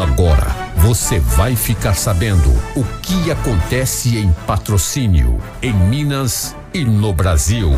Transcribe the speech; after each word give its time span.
Agora 0.00 0.56
você 0.76 1.20
vai 1.20 1.54
ficar 1.54 1.92
sabendo 1.92 2.48
o 2.74 2.82
que 3.02 3.30
acontece 3.30 4.16
em 4.16 4.32
patrocínio, 4.46 5.38
em 5.60 5.74
Minas 5.74 6.56
e 6.72 6.86
no 6.86 7.12
Brasil. 7.12 7.70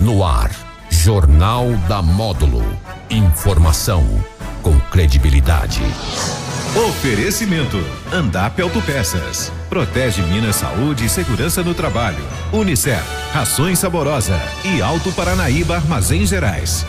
No 0.00 0.24
ar, 0.24 0.50
Jornal 0.88 1.70
da 1.86 2.00
Módulo. 2.00 2.64
Informação 3.10 4.06
com 4.62 4.80
credibilidade. 4.90 5.82
Oferecimento: 6.88 7.76
Andap 8.10 8.58
Autopeças. 8.62 9.52
Protege 9.68 10.22
Minas 10.22 10.56
Saúde 10.56 11.04
e 11.04 11.10
Segurança 11.10 11.62
no 11.62 11.74
Trabalho. 11.74 12.24
Unicef, 12.54 13.04
Rações 13.34 13.78
Saborosa 13.78 14.40
e 14.64 14.80
Alto 14.80 15.12
Paranaíba 15.12 15.76
Armazéns 15.76 16.30
Gerais. 16.30 16.86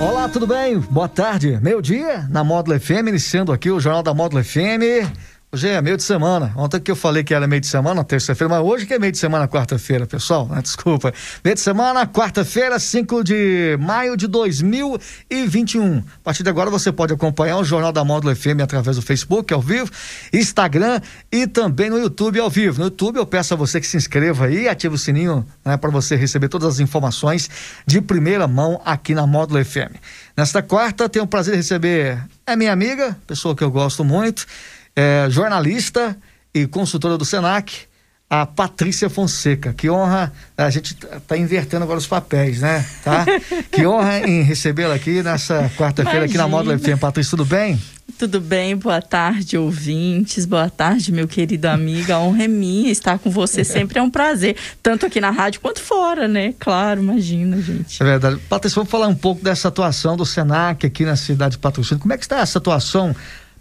Olá, 0.00 0.28
tudo 0.28 0.46
bem? 0.46 0.78
Boa 0.78 1.08
tarde. 1.08 1.58
Meio 1.62 1.80
dia 1.80 2.26
na 2.28 2.42
Módulo 2.42 2.78
FM, 2.78 3.08
iniciando 3.08 3.52
aqui 3.52 3.70
o 3.70 3.80
Jornal 3.80 4.02
da 4.02 4.12
Módulo 4.12 4.42
FM. 4.42 5.08
Hoje 5.54 5.68
é 5.68 5.80
meio 5.80 5.96
de 5.96 6.02
semana. 6.02 6.52
Ontem 6.56 6.80
que 6.80 6.90
eu 6.90 6.96
falei 6.96 7.22
que 7.22 7.32
era 7.32 7.46
meio 7.46 7.60
de 7.60 7.68
semana, 7.68 8.02
terça-feira, 8.02 8.52
mas 8.52 8.60
hoje 8.60 8.86
que 8.86 8.94
é 8.94 8.98
meio 8.98 9.12
de 9.12 9.18
semana, 9.18 9.46
quarta-feira, 9.46 10.04
pessoal. 10.04 10.48
Né? 10.48 10.60
Desculpa. 10.60 11.14
Meio 11.44 11.54
de 11.54 11.60
semana, 11.60 12.04
quarta-feira, 12.08 12.76
5 12.76 13.22
de 13.22 13.78
maio 13.80 14.16
de 14.16 14.26
2021. 14.26 15.98
A 15.98 16.02
partir 16.24 16.42
de 16.42 16.50
agora 16.50 16.70
você 16.70 16.90
pode 16.90 17.14
acompanhar 17.14 17.58
o 17.58 17.62
Jornal 17.62 17.92
da 17.92 18.04
Módulo 18.04 18.34
FM 18.34 18.62
através 18.64 18.96
do 18.96 19.02
Facebook, 19.02 19.54
ao 19.54 19.60
vivo, 19.60 19.88
Instagram 20.32 21.00
e 21.30 21.46
também 21.46 21.88
no 21.88 22.00
YouTube 22.00 22.40
ao 22.40 22.50
vivo. 22.50 22.80
No 22.80 22.86
YouTube 22.86 23.18
eu 23.18 23.24
peço 23.26 23.54
a 23.54 23.56
você 23.56 23.80
que 23.80 23.86
se 23.86 23.96
inscreva 23.96 24.46
aí, 24.46 24.66
ative 24.66 24.96
o 24.96 24.98
sininho 24.98 25.46
né, 25.64 25.76
para 25.76 25.88
você 25.88 26.16
receber 26.16 26.48
todas 26.48 26.68
as 26.68 26.80
informações 26.80 27.48
de 27.86 28.00
primeira 28.00 28.48
mão 28.48 28.82
aqui 28.84 29.14
na 29.14 29.24
Módulo 29.24 29.64
FM. 29.64 29.94
Nesta 30.36 30.60
quarta, 30.62 31.08
tenho 31.08 31.24
o 31.24 31.28
prazer 31.28 31.52
de 31.52 31.58
receber 31.58 32.20
a 32.44 32.56
minha 32.56 32.72
amiga, 32.72 33.16
pessoa 33.24 33.54
que 33.54 33.62
eu 33.62 33.70
gosto 33.70 34.04
muito 34.04 34.48
é, 34.96 35.26
jornalista 35.28 36.16
e 36.54 36.66
consultora 36.66 37.18
do 37.18 37.24
Senac, 37.24 37.86
a 38.28 38.46
Patrícia 38.46 39.10
Fonseca. 39.10 39.72
Que 39.72 39.90
honra, 39.90 40.32
a 40.56 40.70
gente 40.70 40.94
está 40.94 41.36
invertendo 41.36 41.84
agora 41.84 41.98
os 41.98 42.06
papéis, 42.06 42.60
né? 42.60 42.84
Tá? 43.02 43.24
que 43.70 43.86
honra 43.86 44.20
em 44.20 44.42
recebê-la 44.42 44.94
aqui 44.94 45.22
nessa 45.22 45.70
quarta-feira 45.76 46.24
aqui 46.26 46.36
na 46.36 46.48
Módulo 46.48 46.78
FM. 46.78 46.98
Patrícia, 46.98 47.30
tudo 47.30 47.44
bem? 47.44 47.80
Tudo 48.18 48.40
bem, 48.40 48.76
boa 48.76 49.02
tarde, 49.02 49.56
ouvintes, 49.58 50.46
boa 50.46 50.70
tarde, 50.70 51.10
meu 51.10 51.26
querido 51.26 51.66
amigo. 51.66 52.12
A 52.12 52.20
honra 52.20 52.44
é 52.44 52.48
minha 52.48 52.90
estar 52.90 53.18
com 53.18 53.30
você, 53.30 53.64
sempre 53.64 53.98
é 53.98 54.02
um 54.02 54.10
prazer, 54.10 54.56
tanto 54.82 55.06
aqui 55.06 55.20
na 55.20 55.30
rádio 55.30 55.60
quanto 55.60 55.80
fora, 55.80 56.28
né? 56.28 56.54
Claro, 56.58 57.02
imagina, 57.02 57.60
gente. 57.60 58.00
É 58.00 58.04
verdade. 58.04 58.38
Patrícia, 58.48 58.76
vamos 58.76 58.90
falar 58.90 59.08
um 59.08 59.16
pouco 59.16 59.42
dessa 59.42 59.68
atuação 59.68 60.16
do 60.16 60.24
Senac 60.24 60.86
aqui 60.86 61.04
na 61.04 61.16
cidade 61.16 61.52
de 61.52 61.58
Patrocínio. 61.58 62.00
Como 62.00 62.12
é 62.12 62.16
que 62.16 62.24
está 62.24 62.38
essa 62.38 62.58
atuação 62.58 63.14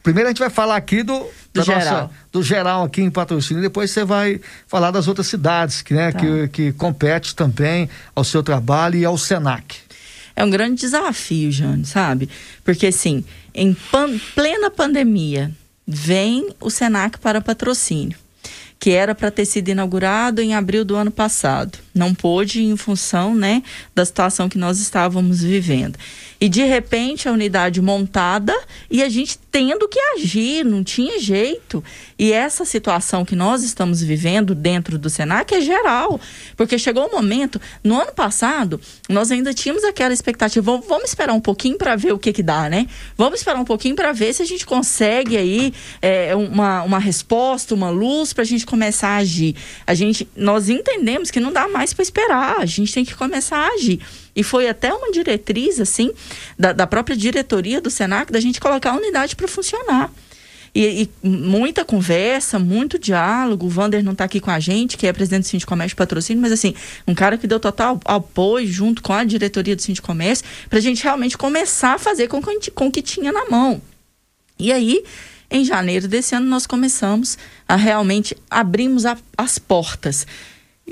Primeiro 0.03 0.27
a 0.27 0.31
gente 0.31 0.39
vai 0.39 0.49
falar 0.49 0.75
aqui 0.75 1.01
do, 1.01 1.25
do 1.53 1.63
geral. 1.63 1.79
Nossa, 1.79 2.09
do 2.31 2.43
geral 2.43 2.83
aqui 2.83 3.01
em 3.01 3.09
patrocínio, 3.09 3.63
depois 3.63 3.89
você 3.89 4.03
vai 4.03 4.39
falar 4.67 4.91
das 4.91 5.07
outras 5.07 5.27
cidades 5.27 5.81
que, 5.81 5.93
né, 5.93 6.11
tá. 6.11 6.19
que, 6.19 6.47
que 6.49 6.71
compete 6.73 7.33
também 7.33 7.89
ao 8.13 8.25
seu 8.25 8.43
trabalho 8.43 8.97
e 8.97 9.05
ao 9.05 9.17
SENAC. 9.17 9.77
É 10.35 10.43
um 10.43 10.49
grande 10.49 10.81
desafio, 10.81 11.51
Jane, 11.51 11.85
sabe? 11.85 12.29
Porque 12.65 12.87
assim, 12.87 13.23
em 13.55 13.73
pan 13.73 14.19
plena 14.35 14.69
pandemia, 14.69 15.51
vem 15.87 16.53
o 16.59 16.69
SENAC 16.69 17.17
para 17.19 17.39
patrocínio 17.39 18.17
que 18.83 18.91
era 18.91 19.15
para 19.15 19.31
ter 19.31 19.45
sido 19.45 19.69
inaugurado 19.69 20.41
em 20.41 20.53
abril 20.53 20.83
do 20.83 20.97
ano 20.97 21.09
passado. 21.09 21.79
Não 21.94 22.13
pôde 22.13 22.63
em 22.63 22.75
função, 22.75 23.36
né, 23.36 23.61
da 23.94 24.03
situação 24.03 24.49
que 24.49 24.58
nós 24.58 24.80
estávamos 24.80 25.41
vivendo. 25.41 25.97
E 26.44 26.49
de 26.49 26.63
repente 26.63 27.30
a 27.30 27.31
unidade 27.31 27.81
montada 27.81 28.53
e 28.91 29.02
a 29.02 29.08
gente 29.08 29.39
tendo 29.49 29.88
que 29.88 29.99
agir, 30.16 30.66
não 30.66 30.83
tinha 30.83 31.19
jeito. 31.19 31.81
E 32.19 32.33
essa 32.33 32.66
situação 32.66 33.23
que 33.23 33.36
nós 33.36 33.64
estamos 33.64 34.02
vivendo 34.02 34.53
dentro 34.53 34.97
do 34.97 35.09
Senac 35.09 35.53
é 35.53 35.61
geral, 35.61 36.20
porque 36.58 36.77
chegou 36.77 37.04
o 37.04 37.08
um 37.08 37.11
momento, 37.11 37.61
no 37.83 38.02
ano 38.02 38.11
passado, 38.11 38.81
nós 39.08 39.31
ainda 39.31 39.54
tínhamos 39.54 39.83
aquela 39.83 40.14
expectativa, 40.14 40.81
vamos, 40.87 41.10
esperar 41.10 41.33
um 41.33 41.39
pouquinho 41.39 41.77
para 41.77 41.95
ver 41.95 42.11
o 42.11 42.20
que 42.20 42.33
que 42.33 42.43
dá, 42.43 42.70
né? 42.70 42.87
Vamos 43.15 43.39
esperar 43.39 43.60
um 43.60 43.65
pouquinho 43.65 43.95
para 43.95 44.11
ver 44.11 44.33
se 44.33 44.42
a 44.42 44.45
gente 44.45 44.65
consegue 44.65 45.37
aí 45.37 45.73
é, 46.02 46.36
uma, 46.36 46.81
uma 46.83 46.99
resposta, 46.99 47.75
uma 47.75 47.89
luz 47.89 48.33
para 48.33 48.42
a 48.42 48.45
gente 48.45 48.65
começar 48.65 49.10
a 49.10 49.17
agir. 49.17 49.55
A 49.86 49.93
gente, 49.93 50.27
nós 50.36 50.67
entendemos 50.67 51.30
que 51.30 51.39
não 51.39 51.54
dá 51.54 51.67
mais 51.67 51.83
para 51.92 52.04
esperar, 52.04 52.60
a 52.60 52.66
gente 52.66 52.94
tem 52.94 53.04
que 53.04 53.16
começar 53.16 53.58
a 53.58 53.67
agir. 53.70 53.99
E 54.36 54.44
foi 54.44 54.70
até 54.70 54.94
uma 54.94 55.11
diretriz, 55.11 55.80
assim, 55.80 56.11
da, 56.58 56.71
da 56.71 56.88
própria 56.88 57.16
diretoria 57.16 57.82
do 57.82 57.89
SENAC, 57.89 58.32
da 58.32 58.39
gente 58.39 58.61
colocar 58.61 58.92
a 58.92 58.95
unidade 58.95 59.36
para 59.36 59.48
funcionar. 59.48 60.11
E, 60.76 61.04
e, 61.04 61.27
muita 61.27 61.86
conversa, 61.86 62.58
muito 62.58 62.98
diálogo. 62.98 63.67
O 63.67 63.70
Vander 63.70 64.04
não 64.04 64.14
está 64.14 64.23
aqui 64.23 64.39
com 64.39 64.49
a 64.49 64.60
gente, 64.60 64.98
que 64.98 65.05
é 65.05 65.14
presidente 65.14 65.43
do 65.43 65.48
Cindy 65.48 65.66
Comércio 65.66 65.95
Patrocínio, 65.95 66.42
mas 66.42 66.52
assim, 66.52 66.73
um 67.08 67.14
cara 67.14 67.38
que 67.38 67.45
deu 67.45 67.60
total 67.60 67.99
apoio 68.05 68.66
junto 68.67 69.02
com 69.04 69.14
a 69.14 69.23
diretoria 69.23 69.76
do 69.76 69.82
Cindy 69.82 70.02
Comércio 70.02 70.45
para 70.70 70.80
a 70.80 70.82
gente 70.82 71.04
realmente 71.04 71.38
começar 71.38 71.93
a 71.93 71.99
fazer 71.99 72.27
com, 72.27 72.42
com 72.42 72.88
o 72.88 72.92
que 72.92 73.04
tinha 73.04 73.32
na 73.32 73.45
mão. 73.49 73.80
E 74.58 74.72
aí, 74.72 75.04
em 75.52 75.64
janeiro 75.64 76.08
desse 76.08 76.33
ano, 76.33 76.48
nós 76.48 76.66
começamos 76.66 77.38
a 77.67 77.76
realmente 77.76 78.36
abrimos 78.49 79.05
a, 79.05 79.16
as 79.38 79.60
portas 79.60 80.26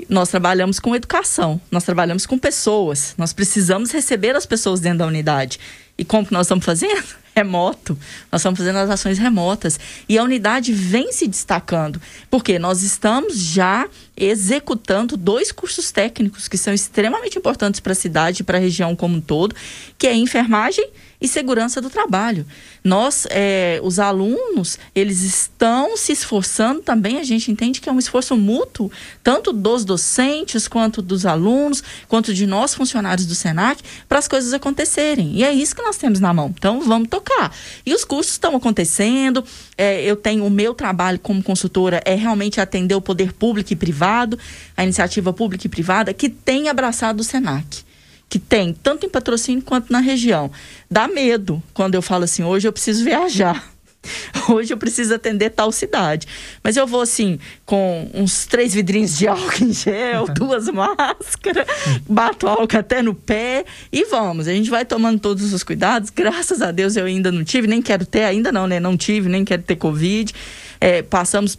nós 0.08 0.30
trabalhamos 0.30 0.80
com 0.80 0.96
educação, 0.96 1.60
nós 1.70 1.84
trabalhamos 1.84 2.24
com 2.24 2.38
pessoas, 2.38 3.14
nós 3.18 3.32
precisamos 3.32 3.92
receber 3.92 4.34
as 4.34 4.46
pessoas 4.46 4.80
dentro 4.80 5.00
da 5.00 5.06
unidade. 5.06 5.58
E 5.98 6.04
como 6.04 6.26
que 6.26 6.32
nós 6.32 6.46
estamos 6.46 6.64
fazendo? 6.64 7.04
Remoto. 7.36 7.98
Nós 8.30 8.40
estamos 8.40 8.58
fazendo 8.58 8.76
as 8.78 8.90
ações 8.90 9.18
remotas. 9.18 9.78
E 10.08 10.18
a 10.18 10.22
unidade 10.22 10.72
vem 10.72 11.12
se 11.12 11.28
destacando. 11.28 12.00
Porque 12.30 12.58
nós 12.58 12.82
estamos 12.82 13.38
já 13.38 13.88
executando 14.16 15.16
dois 15.16 15.52
cursos 15.52 15.92
técnicos 15.92 16.48
que 16.48 16.58
são 16.58 16.72
extremamente 16.72 17.38
importantes 17.38 17.80
para 17.80 17.92
a 17.92 17.96
cidade 17.96 18.40
e 18.40 18.44
para 18.44 18.58
a 18.58 18.60
região 18.60 18.96
como 18.96 19.16
um 19.16 19.20
todo, 19.20 19.54
que 19.98 20.06
é 20.06 20.14
enfermagem 20.14 20.90
e 21.22 21.28
segurança 21.28 21.80
do 21.80 21.88
trabalho. 21.88 22.44
Nós, 22.82 23.26
é, 23.30 23.80
os 23.82 24.00
alunos, 24.00 24.76
eles 24.92 25.22
estão 25.22 25.96
se 25.96 26.12
esforçando 26.12 26.82
também, 26.82 27.18
a 27.18 27.22
gente 27.22 27.50
entende 27.50 27.80
que 27.80 27.88
é 27.88 27.92
um 27.92 27.98
esforço 27.98 28.36
mútuo, 28.36 28.90
tanto 29.22 29.52
dos 29.52 29.84
docentes, 29.84 30.66
quanto 30.66 31.00
dos 31.00 31.24
alunos, 31.24 31.82
quanto 32.08 32.34
de 32.34 32.44
nós, 32.44 32.74
funcionários 32.74 33.24
do 33.24 33.36
SENAC, 33.36 33.80
para 34.08 34.18
as 34.18 34.26
coisas 34.26 34.52
acontecerem. 34.52 35.32
E 35.36 35.44
é 35.44 35.52
isso 35.52 35.76
que 35.76 35.82
nós 35.82 35.96
temos 35.96 36.18
na 36.18 36.34
mão. 36.34 36.52
Então, 36.58 36.80
vamos 36.80 37.08
tocar. 37.08 37.54
E 37.86 37.94
os 37.94 38.04
cursos 38.04 38.32
estão 38.32 38.56
acontecendo, 38.56 39.44
é, 39.78 40.02
eu 40.02 40.16
tenho 40.16 40.44
o 40.44 40.50
meu 40.50 40.74
trabalho 40.74 41.20
como 41.20 41.40
consultora, 41.42 42.02
é 42.04 42.16
realmente 42.16 42.60
atender 42.60 42.96
o 42.96 43.00
poder 43.00 43.32
público 43.32 43.72
e 43.72 43.76
privado, 43.76 44.36
a 44.76 44.82
iniciativa 44.82 45.32
pública 45.32 45.66
e 45.66 45.70
privada, 45.70 46.12
que 46.12 46.28
tem 46.28 46.68
abraçado 46.68 47.20
o 47.20 47.24
SENAC 47.24 47.91
que 48.32 48.38
tem, 48.38 48.72
tanto 48.72 49.04
em 49.04 49.10
patrocínio 49.10 49.62
quanto 49.62 49.92
na 49.92 49.98
região. 49.98 50.50
Dá 50.90 51.06
medo 51.06 51.62
quando 51.74 51.96
eu 51.96 52.00
falo 52.00 52.24
assim, 52.24 52.42
hoje 52.42 52.66
eu 52.66 52.72
preciso 52.72 53.04
viajar. 53.04 53.70
Hoje 54.50 54.72
eu 54.72 54.76
preciso 54.76 55.14
atender 55.14 55.50
tal 55.50 55.70
cidade. 55.70 56.26
Mas 56.60 56.76
eu 56.76 56.88
vou 56.88 57.02
assim, 57.02 57.38
com 57.64 58.10
uns 58.12 58.46
três 58.46 58.74
vidrinhos 58.74 59.16
de 59.16 59.28
álcool 59.28 59.62
em 59.62 59.72
gel, 59.72 60.26
duas 60.34 60.66
máscaras, 60.66 61.64
bato 62.08 62.48
álcool 62.48 62.78
até 62.78 63.00
no 63.00 63.14
pé 63.14 63.64
e 63.92 64.04
vamos. 64.06 64.48
A 64.48 64.52
gente 64.52 64.68
vai 64.68 64.84
tomando 64.84 65.20
todos 65.20 65.52
os 65.52 65.62
cuidados. 65.62 66.10
Graças 66.10 66.60
a 66.60 66.72
Deus 66.72 66.96
eu 66.96 67.04
ainda 67.04 67.30
não 67.30 67.44
tive, 67.44 67.68
nem 67.68 67.80
quero 67.80 68.04
ter, 68.04 68.24
ainda 68.24 68.50
não, 68.50 68.66
né? 68.66 68.80
Não 68.80 68.96
tive, 68.96 69.28
nem 69.28 69.44
quero 69.44 69.62
ter 69.62 69.76
Covid. 69.76 70.34
É, 70.80 71.02
passamos 71.02 71.56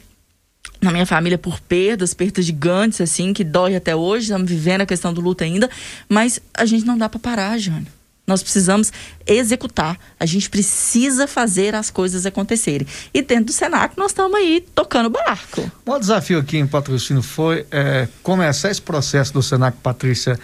na 0.82 0.92
minha 0.92 1.06
família 1.06 1.38
por 1.38 1.60
perdas, 1.62 2.14
perdas 2.14 2.46
gigantes, 2.46 3.00
assim, 3.00 3.34
que 3.34 3.44
dói 3.44 3.76
até 3.76 3.96
hoje. 3.96 4.26
Estamos 4.26 4.50
vivendo 4.50 4.82
a 4.82 4.86
questão 4.86 5.14
do 5.14 5.22
luto 5.22 5.44
ainda. 5.44 5.70
Mas 6.10 6.40
a 6.54 6.66
gente 6.66 6.86
não 6.86 6.98
dá 6.98 7.08
para 7.08 7.20
parar, 7.20 7.58
Jânio. 7.58 7.88
Nós 8.26 8.42
precisamos 8.42 8.92
executar. 9.28 10.00
A 10.18 10.26
gente 10.26 10.50
precisa 10.50 11.28
fazer 11.28 11.76
as 11.76 11.90
coisas 11.90 12.26
acontecerem. 12.26 12.88
E 13.14 13.22
dentro 13.22 13.46
do 13.46 13.52
Senac, 13.52 13.98
nós 13.98 14.12
estamos 14.12 14.38
aí 14.38 14.66
tocando 14.74 15.08
o 15.08 15.10
barco. 15.10 15.70
O 15.86 16.00
desafio 16.00 16.40
aqui 16.40 16.58
em 16.58 16.66
patrocínio 16.66 17.22
foi 17.22 17.66
é, 17.70 18.08
começar 18.22 18.72
esse 18.72 18.82
processo 18.82 19.34
do 19.34 19.44
Senac, 19.44 19.78
Patrícia, 19.84 20.40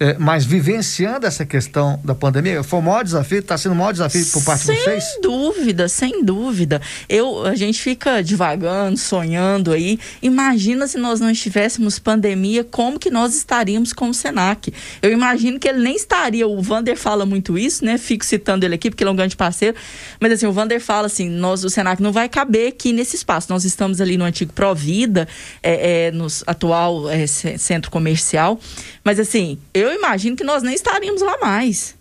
é, 0.00 0.18
mas 0.18 0.44
vivenciando 0.44 1.24
essa 1.24 1.46
questão 1.46 2.00
da 2.02 2.16
pandemia, 2.16 2.64
foi 2.64 2.80
o 2.80 2.82
maior 2.82 3.04
desafio, 3.04 3.38
está 3.38 3.56
sendo 3.56 3.72
o 3.72 3.76
maior 3.76 3.92
desafio 3.92 4.26
por 4.26 4.42
parte 4.42 4.64
sem 4.64 4.74
de 4.74 4.82
vocês? 4.82 5.04
Sem 5.04 5.20
dúvida, 5.20 5.88
sem 5.88 6.24
dúvida. 6.24 6.82
Eu, 7.08 7.46
a 7.46 7.54
gente 7.54 7.80
fica 7.80 8.20
divagando, 8.20 8.98
sonhando 8.98 9.72
aí. 9.72 10.00
Imagina 10.20 10.88
se 10.88 10.98
nós 10.98 11.20
não 11.20 11.30
estivéssemos 11.30 12.00
pandemia, 12.00 12.64
como 12.64 12.98
que 12.98 13.08
nós 13.08 13.36
estaríamos 13.36 13.92
com 13.92 14.10
o 14.10 14.14
Senac? 14.14 14.74
Eu 15.00 15.12
imagino 15.12 15.60
que 15.60 15.68
ele 15.68 15.78
nem 15.80 15.94
estaria, 15.94 16.46
o 16.46 16.60
Vander 16.60 16.96
fala 16.96 17.24
muito 17.24 17.56
isso, 17.56 17.84
né? 17.84 17.96
Fico 17.96 18.24
citando 18.24 18.66
ele 18.66 18.74
aqui, 18.74 18.90
porque 18.90 19.04
ele 19.04 19.10
é 19.10 19.12
um 19.12 19.16
grande 19.16 19.36
parceiro. 19.36 19.76
Mas 20.18 20.32
assim, 20.32 20.46
o 20.46 20.52
Vander 20.52 20.80
fala 20.80 21.06
assim, 21.06 21.28
nós, 21.28 21.62
o 21.62 21.70
Senac 21.70 22.02
não 22.02 22.10
vai 22.10 22.28
caber 22.28 22.68
aqui 22.68 22.92
nesse 22.92 23.14
espaço. 23.14 23.46
Nós 23.48 23.64
estamos 23.64 24.00
ali 24.00 24.16
no 24.16 24.24
antigo 24.24 24.52
Provida, 24.52 25.28
é, 25.62 26.06
é, 26.06 26.10
no 26.10 26.26
atual 26.48 27.08
é, 27.08 27.26
centro 27.28 27.92
comercial. 27.92 28.58
Mas 29.04 29.20
assim, 29.20 29.58
eu 29.72 29.83
imagino 29.92 30.36
que 30.36 30.44
nós 30.44 30.62
nem 30.62 30.74
estaríamos 30.74 31.20
lá 31.22 31.38
mais. 31.38 31.96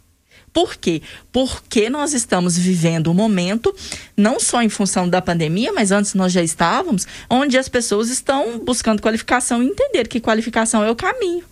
Por 0.53 0.75
quê? 0.75 1.01
Porque 1.31 1.89
nós 1.89 2.13
estamos 2.13 2.55
vivendo 2.55 3.09
um 3.09 3.13
momento, 3.13 3.75
não 4.15 4.39
só 4.39 4.61
em 4.61 4.69
função 4.69 5.09
da 5.09 5.19
pandemia, 5.19 5.73
mas 5.73 5.91
antes 5.91 6.13
nós 6.13 6.31
já 6.31 6.43
estávamos, 6.43 7.07
onde 7.27 7.57
as 7.57 7.67
pessoas 7.67 8.09
estão 8.09 8.59
buscando 8.59 9.01
qualificação 9.01 9.63
e 9.63 9.67
entender 9.67 10.07
que 10.07 10.21
qualificação 10.21 10.83
é 10.83 10.91
o 10.91 10.95
caminho. 10.95 11.43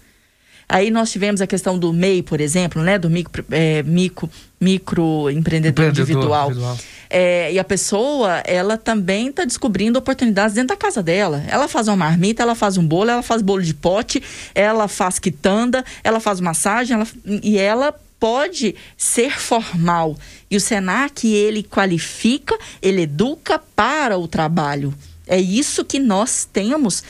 Aí 0.71 0.89
nós 0.89 1.11
tivemos 1.11 1.41
a 1.41 1.47
questão 1.47 1.77
do 1.77 1.91
MEI, 1.91 2.23
por 2.23 2.39
exemplo, 2.39 2.81
né? 2.81 2.97
Do 2.97 3.09
micro, 3.09 3.43
é, 3.51 3.83
micro, 3.83 4.29
microempreendedor 4.57 5.89
individual. 5.89 6.49
individual. 6.49 6.77
É, 7.09 7.51
e 7.51 7.59
a 7.59 7.63
pessoa, 7.65 8.37
ela 8.45 8.77
também 8.77 9.27
está 9.27 9.43
descobrindo 9.43 9.99
oportunidades 9.99 10.55
dentro 10.55 10.69
da 10.69 10.77
casa 10.77 11.03
dela. 11.03 11.43
Ela 11.49 11.67
faz 11.67 11.89
uma 11.89 11.97
marmita, 11.97 12.41
ela 12.41 12.55
faz 12.55 12.77
um 12.77 12.87
bolo, 12.87 13.11
ela 13.11 13.21
faz 13.21 13.41
bolo 13.41 13.61
de 13.61 13.73
pote, 13.73 14.23
ela 14.55 14.87
faz 14.87 15.19
quitanda, 15.19 15.83
ela 16.05 16.21
faz 16.21 16.39
massagem, 16.39 16.95
ela, 16.95 17.07
e 17.43 17.57
ela 17.57 17.93
pode 18.17 18.73
ser 18.95 19.37
formal. 19.37 20.15
E 20.49 20.55
o 20.55 20.61
Senac, 20.61 21.27
ele 21.27 21.63
qualifica, 21.63 22.57
ele 22.81 23.01
educa 23.01 23.59
para 23.75 24.17
o 24.17 24.25
trabalho. 24.25 24.93
É 25.27 25.39
isso 25.39 25.83
que 25.85 25.99
nós 25.99 26.47
temos 26.51 27.03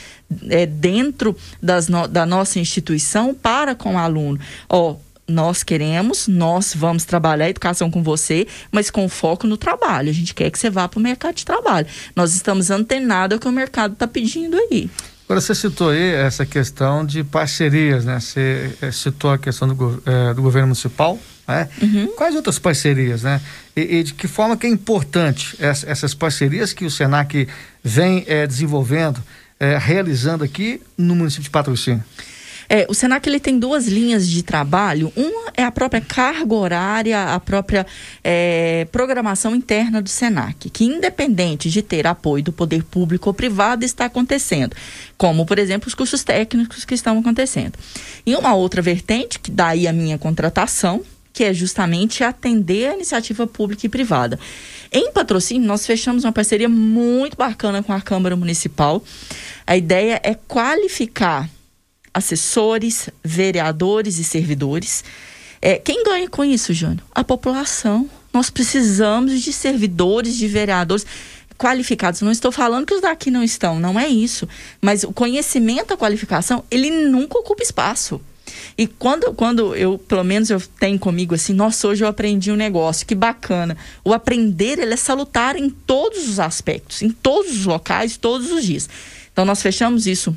é, 0.49 0.65
dentro 0.65 1.35
das 1.61 1.87
no, 1.87 2.07
da 2.07 2.25
nossa 2.25 2.59
instituição 2.59 3.33
para 3.33 3.75
com 3.75 3.95
o 3.95 3.97
aluno. 3.97 4.39
Ó, 4.69 4.95
nós 5.27 5.63
queremos, 5.63 6.27
nós 6.27 6.73
vamos 6.75 7.05
trabalhar 7.05 7.45
a 7.45 7.49
educação 7.49 7.89
com 7.89 8.03
você, 8.03 8.47
mas 8.71 8.89
com 8.89 9.07
foco 9.07 9.47
no 9.47 9.57
trabalho. 9.57 10.09
A 10.09 10.13
gente 10.13 10.33
quer 10.33 10.51
que 10.51 10.59
você 10.59 10.69
vá 10.69 10.87
para 10.87 10.99
o 10.99 11.01
mercado 11.01 11.35
de 11.35 11.45
trabalho. 11.45 11.87
Nós 12.15 12.35
estamos 12.35 12.69
antenados 12.69 13.35
ao 13.35 13.39
que 13.39 13.47
o 13.47 13.51
mercado 13.51 13.93
está 13.93 14.07
pedindo 14.07 14.57
aí. 14.57 14.89
Agora, 15.25 15.39
você 15.39 15.55
citou 15.55 15.91
aí 15.91 16.11
essa 16.11 16.45
questão 16.45 17.05
de 17.05 17.23
parcerias, 17.23 18.03
né? 18.03 18.19
Você 18.19 18.75
é, 18.81 18.91
citou 18.91 19.31
a 19.31 19.37
questão 19.37 19.65
do, 19.65 20.03
é, 20.05 20.33
do 20.33 20.41
governo 20.41 20.67
municipal, 20.67 21.17
né? 21.47 21.69
Uhum. 21.81 22.07
Quais 22.17 22.35
outras 22.35 22.59
parcerias, 22.59 23.23
né? 23.23 23.39
E, 23.73 23.99
e, 23.99 24.03
de 24.03 24.13
que 24.13 24.27
forma 24.27 24.57
que 24.57 24.67
é 24.67 24.69
importante 24.69 25.55
essas 25.61 26.13
parcerias 26.13 26.73
que 26.73 26.83
o 26.83 26.91
Senac 26.91 27.47
vem 27.81 28.25
é, 28.27 28.45
desenvolvendo, 28.45 29.23
é, 29.61 29.77
realizando 29.77 30.43
aqui 30.43 30.81
no 30.97 31.15
município 31.15 31.43
de 31.43 31.49
Patrocínio? 31.51 32.03
É, 32.67 32.87
o 32.89 32.95
Senac 32.95 33.27
ele 33.29 33.39
tem 33.39 33.59
duas 33.59 33.85
linhas 33.85 34.27
de 34.27 34.41
trabalho. 34.41 35.13
Uma 35.15 35.51
é 35.55 35.63
a 35.63 35.71
própria 35.71 36.01
carga 36.01 36.55
horária, 36.55 37.35
a 37.35 37.39
própria 37.39 37.85
é, 38.23 38.87
programação 38.91 39.55
interna 39.55 40.01
do 40.01 40.09
Senac, 40.09 40.67
que 40.69 40.85
independente 40.85 41.69
de 41.69 41.83
ter 41.83 42.07
apoio 42.07 42.43
do 42.43 42.51
poder 42.51 42.83
público 42.83 43.29
ou 43.29 43.33
privado, 43.35 43.85
está 43.85 44.05
acontecendo. 44.05 44.75
Como, 45.15 45.45
por 45.45 45.59
exemplo, 45.59 45.87
os 45.87 45.93
cursos 45.93 46.23
técnicos 46.23 46.83
que 46.83 46.95
estão 46.95 47.19
acontecendo. 47.19 47.73
E 48.25 48.35
uma 48.35 48.55
outra 48.55 48.81
vertente, 48.81 49.37
que 49.37 49.51
daí 49.51 49.87
a 49.87 49.93
minha 49.93 50.17
contratação, 50.17 51.03
que 51.33 51.43
é 51.43 51.53
justamente 51.53 52.23
atender 52.23 52.89
a 52.89 52.93
iniciativa 52.93 53.47
pública 53.47 53.85
e 53.85 53.89
privada. 53.89 54.39
Em 54.91 55.11
patrocínio, 55.11 55.65
nós 55.65 55.85
fechamos 55.85 56.25
uma 56.25 56.33
parceria 56.33 56.67
muito 56.67 57.37
bacana 57.37 57.81
com 57.81 57.93
a 57.93 58.01
Câmara 58.01 58.35
Municipal. 58.35 59.01
A 59.65 59.77
ideia 59.77 60.19
é 60.23 60.33
qualificar 60.33 61.49
assessores, 62.13 63.09
vereadores 63.23 64.17
e 64.17 64.23
servidores. 64.23 65.03
É, 65.61 65.75
quem 65.77 66.03
ganha 66.03 66.29
com 66.29 66.43
isso, 66.43 66.73
Júnior? 66.73 67.03
A 67.13 67.23
população. 67.23 68.09
Nós 68.33 68.49
precisamos 68.49 69.41
de 69.41 69.51
servidores, 69.51 70.35
de 70.35 70.47
vereadores 70.47 71.05
qualificados. 71.57 72.21
Não 72.21 72.31
estou 72.31 72.51
falando 72.51 72.85
que 72.85 72.93
os 72.93 73.01
daqui 73.01 73.29
não 73.29 73.43
estão, 73.43 73.79
não 73.79 73.99
é 73.99 74.07
isso. 74.07 74.47
Mas 74.81 75.03
o 75.03 75.11
conhecimento, 75.11 75.93
a 75.93 75.97
qualificação, 75.97 76.63
ele 76.71 76.89
nunca 76.89 77.37
ocupa 77.37 77.61
espaço. 77.61 78.19
E 78.77 78.87
quando, 78.87 79.33
quando 79.33 79.75
eu, 79.75 79.97
pelo 79.97 80.23
menos 80.23 80.49
eu 80.49 80.61
tenho 80.79 80.97
comigo 80.97 81.35
assim, 81.35 81.53
nossa, 81.53 81.87
hoje 81.87 82.03
eu 82.03 82.07
aprendi 82.07 82.51
um 82.51 82.55
negócio, 82.55 83.05
que 83.05 83.15
bacana. 83.15 83.77
O 84.03 84.13
aprender, 84.13 84.79
ele 84.79 84.93
é 84.93 84.97
salutar 84.97 85.55
em 85.55 85.69
todos 85.69 86.27
os 86.27 86.39
aspectos, 86.39 87.01
em 87.01 87.11
todos 87.11 87.51
os 87.51 87.65
locais, 87.65 88.17
todos 88.17 88.51
os 88.51 88.65
dias. 88.65 88.89
Então 89.31 89.45
nós 89.45 89.61
fechamos 89.61 90.05
isso 90.07 90.35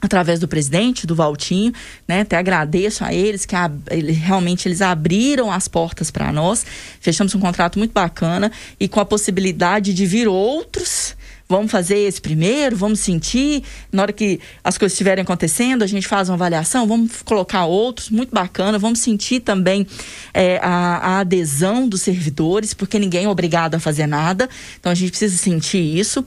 através 0.00 0.38
do 0.38 0.46
presidente, 0.46 1.06
do 1.06 1.14
Valtinho, 1.14 1.72
né? 2.06 2.20
Até 2.20 2.36
agradeço 2.36 3.02
a 3.02 3.14
eles 3.14 3.46
que 3.46 3.56
a, 3.56 3.70
ele, 3.90 4.12
realmente 4.12 4.68
eles 4.68 4.82
abriram 4.82 5.50
as 5.50 5.68
portas 5.68 6.10
para 6.10 6.30
nós. 6.32 6.66
Fechamos 7.00 7.34
um 7.34 7.40
contrato 7.40 7.78
muito 7.78 7.92
bacana 7.92 8.52
e 8.78 8.88
com 8.88 9.00
a 9.00 9.06
possibilidade 9.06 9.94
de 9.94 10.04
vir 10.04 10.28
outros 10.28 11.15
vamos 11.48 11.70
fazer 11.70 11.98
esse 11.98 12.20
primeiro, 12.20 12.76
vamos 12.76 13.00
sentir, 13.00 13.62
na 13.92 14.02
hora 14.02 14.12
que 14.12 14.40
as 14.64 14.76
coisas 14.76 14.94
estiverem 14.94 15.22
acontecendo, 15.22 15.82
a 15.82 15.86
gente 15.86 16.06
faz 16.06 16.28
uma 16.28 16.34
avaliação, 16.34 16.86
vamos 16.86 17.22
colocar 17.22 17.66
outros, 17.66 18.10
muito 18.10 18.34
bacana, 18.34 18.78
vamos 18.78 18.98
sentir 18.98 19.40
também 19.40 19.86
é, 20.34 20.58
a, 20.58 20.96
a, 20.96 21.18
adesão 21.20 21.88
dos 21.88 22.02
servidores, 22.02 22.74
porque 22.74 22.98
ninguém 22.98 23.24
é 23.24 23.28
obrigado 23.28 23.76
a 23.76 23.80
fazer 23.80 24.06
nada, 24.06 24.48
então 24.78 24.90
a 24.90 24.94
gente 24.94 25.10
precisa 25.10 25.36
sentir 25.36 25.98
isso. 25.98 26.24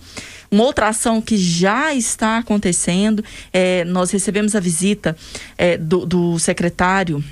Uma 0.51 0.63
outra 0.63 0.87
ação 0.87 1.21
que 1.21 1.37
já 1.37 1.93
está 1.93 2.39
acontecendo, 2.39 3.23
é, 3.53 3.83
nós 3.85 4.09
recebemos 4.09 4.55
a 4.55 4.59
visita 4.59 5.15
é, 5.57 5.77
do, 5.77 6.05
do 6.05 6.39
secretário 6.39 7.23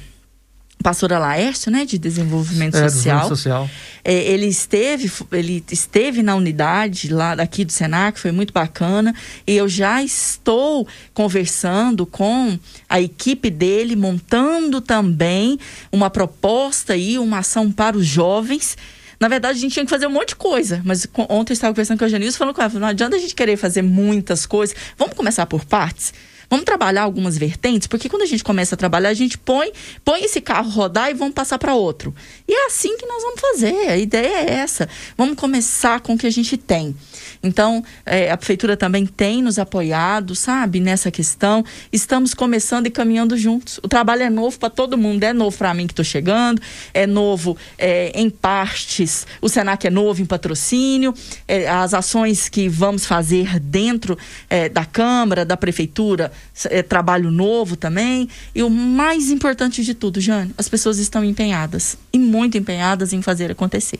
pastora 0.82 1.20
Laércio, 1.20 1.72
né, 1.72 1.86
de 1.86 1.98
desenvolvimento 1.98 2.76
é, 2.78 2.90
social. 2.90 3.28
social. 3.28 3.70
É, 4.04 4.14
ele 4.14 4.46
esteve, 4.46 5.12
ele 5.32 5.64
esteve 5.72 6.24
na 6.24 6.36
unidade 6.36 7.12
lá 7.12 7.36
daqui 7.36 7.66
do 7.66 7.72
Senac, 7.72 8.20
foi 8.20 8.32
muito 8.32 8.54
bacana. 8.54 9.14
E 9.46 9.56
eu 9.56 9.68
já 9.68 10.02
estou 10.04 10.88
conversando 11.14 12.06
com 12.06 12.58
a 12.88 13.02
equipe 13.02 13.50
dele, 13.50 13.96
montando 13.96 14.80
também 14.80 15.60
uma 15.92 16.10
proposta 16.10 16.96
e 16.96 17.18
uma 17.18 17.40
ação 17.40 17.72
para 17.72 17.98
os 17.98 18.06
jovens 18.06 18.78
na 19.20 19.28
verdade, 19.28 19.58
a 19.58 19.62
gente 19.62 19.74
tinha 19.74 19.86
que 19.86 19.90
fazer 19.90 20.06
um 20.06 20.12
monte 20.12 20.30
de 20.30 20.36
coisa. 20.36 20.82
Mas 20.86 21.08
ontem 21.28 21.52
eu 21.52 21.56
estava 21.56 21.74
conversando 21.74 21.98
com 21.98 22.06
a 22.06 22.08
Janice 22.08 22.38
falando 22.38 22.54
com 22.54 22.62
ela, 22.62 22.72
não 22.80 22.88
adianta 22.88 23.16
a 23.16 23.20
gente 23.20 23.34
querer 23.34 23.58
fazer 23.58 23.82
muitas 23.82 24.46
coisas. 24.46 24.76
Vamos 24.98 25.16
começar 25.16 25.46
por 25.46 25.66
partes? 25.66 26.14
Vamos 26.50 26.66
trabalhar 26.66 27.04
algumas 27.04 27.38
vertentes, 27.38 27.88
porque 27.88 28.08
quando 28.08 28.22
a 28.22 28.26
gente 28.26 28.44
começa 28.44 28.76
a 28.76 28.78
trabalhar, 28.78 29.10
a 29.10 29.14
gente 29.14 29.38
põe, 29.38 29.72
põe 30.04 30.24
esse 30.24 30.40
carro 30.40 30.70
rodar 30.70 31.10
e 31.10 31.14
vamos 31.14 31.34
passar 31.34 31.58
para 31.58 31.76
outro. 31.76 32.16
E 32.48 32.54
é 32.54 32.68
assim 32.68 32.96
que 32.98 33.06
nós 33.06 33.22
vamos 33.22 33.42
fazer. 33.42 33.90
A 33.90 33.98
ideia 33.98 34.50
é 34.50 34.54
essa. 34.54 34.88
Vamos 35.18 35.36
começar 35.36 36.00
com 36.00 36.14
o 36.14 36.18
que 36.18 36.26
a 36.26 36.32
gente 36.32 36.56
tem. 36.56 36.96
Então, 37.44 37.84
é, 38.06 38.32
a 38.32 38.38
prefeitura 38.38 38.78
também 38.78 39.06
tem 39.06 39.42
nos 39.42 39.60
apoiado, 39.60 40.36
sabe, 40.36 40.80
nessa 40.80 41.12
questão. 41.12 41.66
Estamos 41.92 42.34
começando 42.34 42.88
e 42.88 42.90
caminhando 42.90 43.38
juntos. 43.38 43.80
O 43.84 43.88
trabalho 43.88 44.24
é 44.24 44.30
novo 44.30 44.58
para 44.58 44.70
todo 44.70 44.98
mundo, 44.98 45.24
é 45.24 45.34
novo 45.34 45.58
para 45.58 45.74
mim 45.74 45.86
que 45.86 45.94
estou 45.94 46.06
chegando, 46.06 46.62
é 46.94 47.06
novo 47.06 47.58
é, 47.78 48.12
em 48.16 48.30
partes. 48.30 49.28
O 49.42 49.50
Senac 49.50 49.86
é 49.86 49.90
novo 49.90 50.22
em 50.22 50.26
patrocínio, 50.26 51.14
é, 51.48 51.68
as 51.68 51.94
ações 51.94 52.48
que 52.48 52.70
vamos 52.70 53.06
fazer 53.06 53.60
dentro 53.60 54.18
é, 54.50 54.70
da 54.70 54.86
Câmara, 54.86 55.44
da 55.44 55.58
Prefeitura, 55.58 56.32
é 56.66 56.82
trabalho 56.82 57.32
novo 57.32 57.76
também. 57.76 58.30
E 58.54 58.64
o 58.64 58.70
mais 58.70 59.30
importante 59.30 59.84
de 59.84 59.94
tudo, 59.94 60.20
Jane, 60.20 60.54
as 60.58 60.68
pessoas 60.68 60.98
estão 60.98 61.24
empenhadas 61.24 61.98
e 62.12 62.20
muito 62.20 62.58
empenhadas 62.58 63.14
em 63.14 63.22
fazer 63.22 63.52
acontecer. 63.52 64.00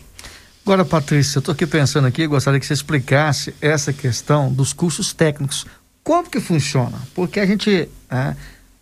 Agora, 0.66 0.84
Patrícia, 0.84 1.38
eu 1.38 1.40
estou 1.40 1.54
aqui 1.54 1.66
pensando 1.66 2.08
aqui, 2.08 2.28
gostaria 2.28 2.60
que 2.60 2.66
você 2.66 2.74
explicasse 2.74 3.56
essa 3.62 3.94
questão 3.94 4.52
dos 4.52 4.74
cursos 4.74 5.14
técnicos. 5.14 5.66
Como 6.04 6.30
que 6.30 6.42
funciona? 6.42 7.02
Porque 7.16 7.40
a 7.40 7.46
gente 7.46 7.88
é, 8.10 8.36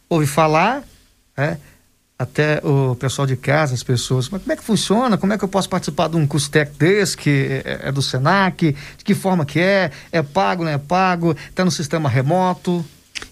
ouve 0.10 0.26
falar, 0.26 0.84
é, 1.38 1.58
até 2.18 2.62
o 2.64 2.96
pessoal 2.96 3.28
de 3.28 3.36
casa, 3.36 3.74
as 3.74 3.84
pessoas, 3.84 4.30
mas 4.30 4.42
como 4.42 4.54
é 4.54 4.56
que 4.56 4.64
funciona? 4.64 5.18
Como 5.18 5.34
é 5.34 5.38
que 5.38 5.44
eu 5.44 5.48
posso 5.48 5.70
participar 5.70 6.08
de 6.08 6.16
um 6.16 6.26
curso 6.26 6.50
técnico 6.50 6.80
desse, 6.80 7.18
que 7.18 7.62
é, 7.64 7.82
é 7.84 7.92
do 7.92 8.02
Senac? 8.02 8.72
De 8.98 9.04
que 9.04 9.14
forma 9.14 9.46
que 9.46 9.60
é? 9.60 9.92
É 10.12 10.24
pago, 10.24 10.64
não 10.64 10.72
é 10.72 10.78
pago? 10.78 11.36
Está 11.50 11.66
no 11.66 11.72
sistema 11.72 12.08
remoto? 12.08 12.84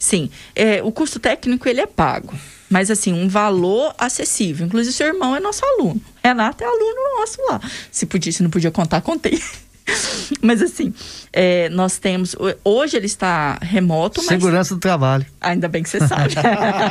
Sim, 0.03 0.29
é, 0.53 0.83
o 0.83 0.91
curso 0.91 1.17
técnico 1.17 1.69
ele 1.69 1.79
é 1.79 1.87
pago 1.87 2.33
mas 2.69 2.89
assim, 2.89 3.13
um 3.13 3.27
valor 3.27 3.93
acessível. 3.99 4.65
Inclusive, 4.65 4.91
seu 4.91 5.05
irmão 5.05 5.35
é 5.35 5.39
nosso 5.39 5.63
aluno. 5.63 6.01
Renato 6.23 6.63
é 6.63 6.65
aluno 6.65 7.19
nosso 7.19 7.37
lá. 7.47 7.61
Se 7.91 8.07
podia, 8.07 8.31
se 8.31 8.41
não 8.41 8.49
podia 8.49 8.71
contar, 8.71 8.99
contei. 9.01 9.39
mas 10.41 10.59
assim, 10.59 10.91
é, 11.31 11.69
nós 11.69 11.99
temos. 11.99 12.35
Hoje 12.63 12.97
ele 12.97 13.05
está 13.05 13.59
remoto, 13.61 14.21
mas. 14.21 14.29
Segurança 14.29 14.73
do 14.73 14.79
trabalho. 14.79 15.23
Ainda 15.39 15.67
bem 15.67 15.83
que 15.83 15.89
você 15.89 15.99
sabe. 15.99 16.33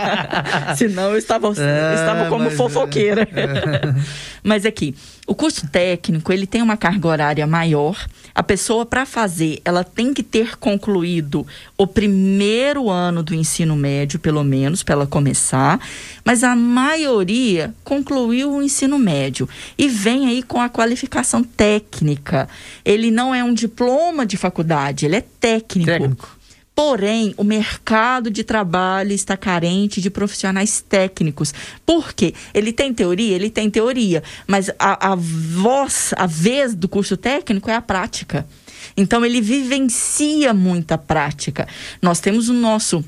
Senão 0.78 1.11
eu 1.11 1.19
estava, 1.19 1.49
é, 1.49 1.90
eu 1.90 1.95
estava 1.95 2.28
como 2.28 2.45
mas, 2.45 2.54
fofoqueira. 2.54 3.23
É. 3.23 3.92
mas 4.45 4.64
aqui, 4.64 4.95
o 5.33 5.35
curso 5.35 5.67
técnico, 5.67 6.31
ele 6.31 6.47
tem 6.47 6.61
uma 6.61 6.77
carga 6.77 7.09
horária 7.09 7.47
maior. 7.47 8.07
A 8.35 8.43
pessoa, 8.43 8.85
para 8.85 9.07
fazer, 9.07 9.62
ela 9.65 9.83
tem 9.83 10.12
que 10.12 10.23
ter 10.23 10.59
concluído 10.59 11.47
o 11.79 11.87
primeiro 11.87 12.91
ano 12.91 13.23
do 13.23 13.35
ensino 13.35 13.75
médio, 13.75 14.19
pelo 14.19 14.45
menos, 14.45 14.83
para 14.83 14.95
ela 14.95 15.07
começar. 15.07 15.81
Mas 16.23 16.45
a 16.45 16.55
maioria 16.55 17.75
concluiu 17.83 18.53
o 18.53 18.62
ensino 18.62 18.99
médio 18.99 19.49
e 19.79 19.89
vem 19.89 20.27
aí 20.27 20.43
com 20.43 20.61
a 20.61 20.69
qualificação 20.69 21.43
técnica. 21.43 22.47
Ele 22.85 23.11
não 23.11 23.35
é 23.35 23.43
um 23.43 23.55
diploma 23.55 24.27
de 24.27 24.37
faculdade, 24.37 25.07
ele 25.07 25.17
é 25.17 25.23
técnico. 25.41 25.91
técnico 25.91 26.42
Porém, 26.75 27.35
o 27.37 27.45
mercado 27.45 28.31
de 28.31 28.43
trabalho 28.43 29.12
está 29.12 29.37
carente 29.37 30.00
de 30.00 30.09
profissionais 30.09 30.81
técnicos. 30.81 31.52
Por 31.85 32.14
quê? 32.14 32.35
Ele 32.55 32.73
tem 32.73 32.95
teoria? 32.95 33.35
Ele 33.35 33.50
tem 33.50 33.69
teoria. 33.69 34.23
Mas 34.47 34.71
a, 34.79 35.12
a 35.12 35.14
voz, 35.14 36.14
a 36.17 36.26
vez 36.26 36.75
do 36.75 36.88
curso 36.88 37.17
técnico 37.17 37.71
é 37.71 37.75
a 37.75 37.83
prática. 37.83 38.47
Então, 38.97 39.25
ele 39.25 39.41
vivencia 39.41 40.55
muita 40.55 40.97
prática. 40.97 41.69
Nós 42.00 42.21
temos 42.21 42.49
o 42.49 42.55
nosso 42.55 43.05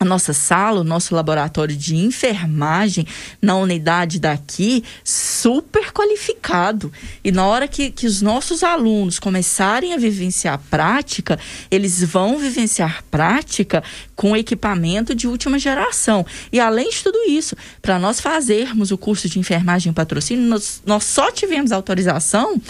a 0.00 0.04
nossa 0.04 0.32
sala, 0.32 0.80
o 0.80 0.84
nosso 0.84 1.14
laboratório 1.14 1.76
de 1.76 1.96
enfermagem 1.96 3.06
na 3.42 3.56
unidade 3.56 4.20
daqui, 4.20 4.84
super 5.02 5.92
qualificado. 5.92 6.92
E 7.24 7.32
na 7.32 7.46
hora 7.46 7.66
que, 7.66 7.90
que 7.90 8.06
os 8.06 8.22
nossos 8.22 8.62
alunos 8.62 9.18
começarem 9.18 9.92
a 9.92 9.96
vivenciar 9.96 10.60
prática, 10.70 11.38
eles 11.70 12.02
vão 12.04 12.38
vivenciar 12.38 13.02
prática 13.10 13.82
com 14.14 14.36
equipamento 14.36 15.14
de 15.14 15.26
última 15.26 15.58
geração. 15.58 16.24
E 16.52 16.60
além 16.60 16.90
de 16.90 17.02
tudo 17.02 17.18
isso, 17.28 17.56
para 17.82 17.98
nós 17.98 18.20
fazermos 18.20 18.90
o 18.90 18.98
curso 18.98 19.28
de 19.28 19.38
enfermagem 19.38 19.92
patrocínio, 19.92 20.48
nós, 20.48 20.80
nós 20.86 21.04
só 21.04 21.30
tivemos 21.32 21.72
autorização 21.72 22.60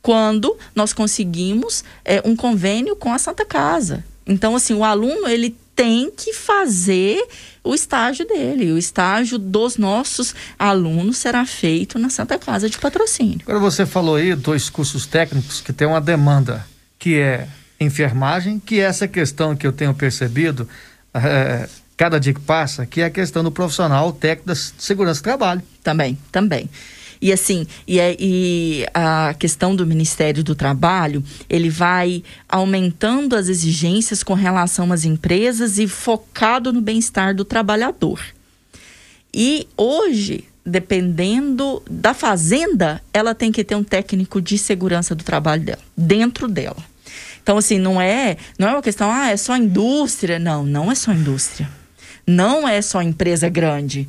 quando 0.00 0.56
nós 0.74 0.92
conseguimos 0.92 1.82
é, 2.04 2.22
um 2.24 2.36
convênio 2.36 2.94
com 2.94 3.12
a 3.12 3.18
Santa 3.18 3.44
Casa. 3.44 4.04
Então, 4.26 4.54
assim, 4.54 4.74
o 4.74 4.84
aluno, 4.84 5.26
ele 5.26 5.56
tem 5.78 6.10
que 6.10 6.32
fazer 6.32 7.24
o 7.62 7.72
estágio 7.72 8.26
dele. 8.26 8.72
O 8.72 8.78
estágio 8.78 9.38
dos 9.38 9.76
nossos 9.76 10.34
alunos 10.58 11.18
será 11.18 11.46
feito 11.46 12.00
na 12.00 12.10
Santa 12.10 12.36
Casa 12.36 12.68
de 12.68 12.76
Patrocínio. 12.76 13.42
Agora 13.42 13.60
você 13.60 13.86
falou 13.86 14.16
aí 14.16 14.34
dois 14.34 14.68
cursos 14.68 15.06
técnicos 15.06 15.60
que 15.60 15.72
tem 15.72 15.86
uma 15.86 16.00
demanda, 16.00 16.66
que 16.98 17.20
é 17.20 17.46
enfermagem, 17.78 18.58
que 18.58 18.80
é 18.80 18.82
essa 18.82 19.06
questão 19.06 19.54
que 19.54 19.64
eu 19.64 19.72
tenho 19.72 19.94
percebido 19.94 20.68
é, 21.14 21.68
cada 21.96 22.18
dia 22.18 22.34
que 22.34 22.40
passa, 22.40 22.84
que 22.84 23.00
é 23.00 23.04
a 23.04 23.10
questão 23.10 23.44
do 23.44 23.52
profissional 23.52 24.12
técnico 24.12 24.48
da 24.48 24.56
segurança 24.56 25.20
do 25.20 25.24
trabalho. 25.24 25.62
Também, 25.84 26.18
também. 26.32 26.68
E 27.20 27.32
assim, 27.32 27.66
e, 27.86 27.98
é, 27.98 28.16
e 28.18 28.86
a 28.94 29.34
questão 29.38 29.74
do 29.74 29.86
Ministério 29.86 30.44
do 30.44 30.54
Trabalho, 30.54 31.22
ele 31.48 31.68
vai 31.68 32.22
aumentando 32.48 33.34
as 33.34 33.48
exigências 33.48 34.22
com 34.22 34.34
relação 34.34 34.92
às 34.92 35.04
empresas 35.04 35.78
e 35.78 35.88
focado 35.88 36.72
no 36.72 36.80
bem-estar 36.80 37.34
do 37.34 37.44
trabalhador. 37.44 38.20
E 39.34 39.66
hoje, 39.76 40.44
dependendo 40.64 41.82
da 41.90 42.14
fazenda, 42.14 43.02
ela 43.12 43.34
tem 43.34 43.50
que 43.50 43.64
ter 43.64 43.74
um 43.74 43.84
técnico 43.84 44.40
de 44.40 44.56
segurança 44.56 45.14
do 45.14 45.24
trabalho 45.24 45.62
dela, 45.62 45.82
dentro 45.96 46.48
dela. 46.48 46.82
Então, 47.42 47.56
assim, 47.56 47.78
não 47.78 48.00
é, 48.00 48.36
não 48.58 48.68
é 48.68 48.72
uma 48.72 48.82
questão, 48.82 49.10
ah, 49.10 49.30
é 49.30 49.36
só 49.36 49.56
indústria. 49.56 50.38
Não, 50.38 50.64
não 50.64 50.92
é 50.92 50.94
só 50.94 51.12
indústria. 51.12 51.68
Não 52.26 52.68
é 52.68 52.82
só 52.82 53.00
empresa 53.00 53.48
grande 53.48 54.06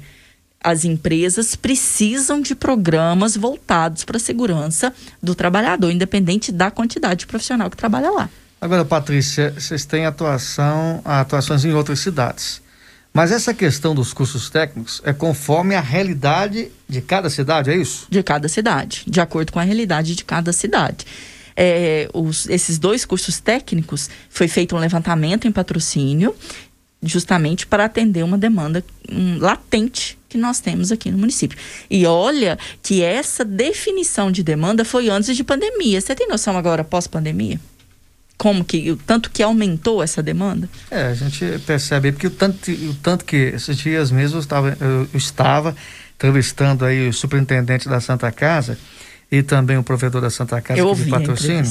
as 0.64 0.84
empresas 0.84 1.56
precisam 1.56 2.42
de 2.42 2.54
programas 2.54 3.36
voltados 3.38 4.04
para 4.04 4.18
a 4.18 4.20
segurança 4.20 4.94
do 5.22 5.34
trabalhador, 5.34 5.92
independente 5.92 6.52
da 6.52 6.70
quantidade 6.70 7.22
de 7.22 7.28
profissional 7.28 7.70
que 7.70 7.78
trabalha 7.78 8.12
lá. 8.12 8.30
Agora, 8.62 8.84
Patrícia, 8.84 9.54
vocês 9.58 9.86
têm 9.86 10.06
atuação, 10.06 11.02
atuações 11.06 11.64
em 11.64 11.74
outras 11.74 12.00
cidades. 12.00 12.62
Mas 13.14 13.32
essa 13.32 13.54
questão 13.54 13.96
dos 13.96 14.14
cursos 14.14 14.50
técnicos 14.50 15.02
é 15.04 15.14
conforme 15.14 15.76
a 15.76 15.82
realidade 15.82 16.70
de 16.88 17.02
cada 17.02 17.30
cidade, 17.30 17.72
é 17.72 17.76
isso? 17.76 18.06
De 18.10 18.22
cada 18.22 18.48
cidade, 18.48 19.04
de 19.08 19.20
acordo 19.20 19.52
com 19.52 19.60
a 19.60 19.64
realidade 19.64 20.16
de 20.16 20.24
cada 20.24 20.54
cidade. 20.54 21.06
É, 21.56 22.08
os, 22.14 22.48
esses 22.48 22.78
dois 22.78 23.04
cursos 23.04 23.40
técnicos 23.40 24.10
foi 24.30 24.48
feito 24.48 24.76
um 24.76 24.80
levantamento 24.80 25.48
em 25.48 25.52
patrocínio 25.52 26.34
justamente 27.02 27.66
para 27.66 27.86
atender 27.86 28.24
uma 28.24 28.38
demanda 28.38 28.84
um, 29.10 29.38
latente 29.40 30.18
que 30.28 30.38
nós 30.38 30.60
temos 30.60 30.92
aqui 30.92 31.10
no 31.10 31.18
município. 31.18 31.58
E 31.90 32.06
olha 32.06 32.58
que 32.84 33.02
essa 33.02 33.44
definição 33.44 34.32
de 34.32 34.44
demanda 34.44 34.86
foi 34.86 35.10
antes 35.10 35.36
de 35.36 35.44
pandemia. 35.44 36.00
Você 36.00 36.14
tem 36.14 36.28
noção 36.28 36.58
agora 36.58 36.84
pós-pandemia? 36.84 37.60
Como 38.38 38.64
que 38.64 38.92
o 38.92 38.96
tanto 38.96 39.32
que 39.32 39.44
aumentou 39.44 40.04
essa 40.04 40.22
demanda? 40.22 40.70
É, 40.90 41.08
a 41.08 41.14
gente 41.14 41.60
percebe 41.66 42.12
porque 42.12 42.28
o 42.28 42.32
tanto, 42.32 42.72
o 42.72 42.94
tanto 42.96 43.26
que 43.26 43.36
esses 43.36 43.76
dias 43.78 44.12
mesmo 44.12 44.38
eu 44.38 44.42
estava, 44.42 44.78
eu 44.80 45.10
estava 45.14 45.76
entrevistando 46.16 46.86
aí 46.86 47.10
o 47.10 47.14
superintendente 47.14 47.90
da 47.90 48.00
Santa 48.00 48.32
Casa 48.32 48.78
e 49.32 49.44
também 49.44 49.78
o 49.78 49.84
provedor 49.84 50.22
da 50.22 50.30
Santa 50.30 50.62
Casa 50.62 50.80
eu 50.80 50.94
de 50.94 51.06
patrocínio. 51.06 51.70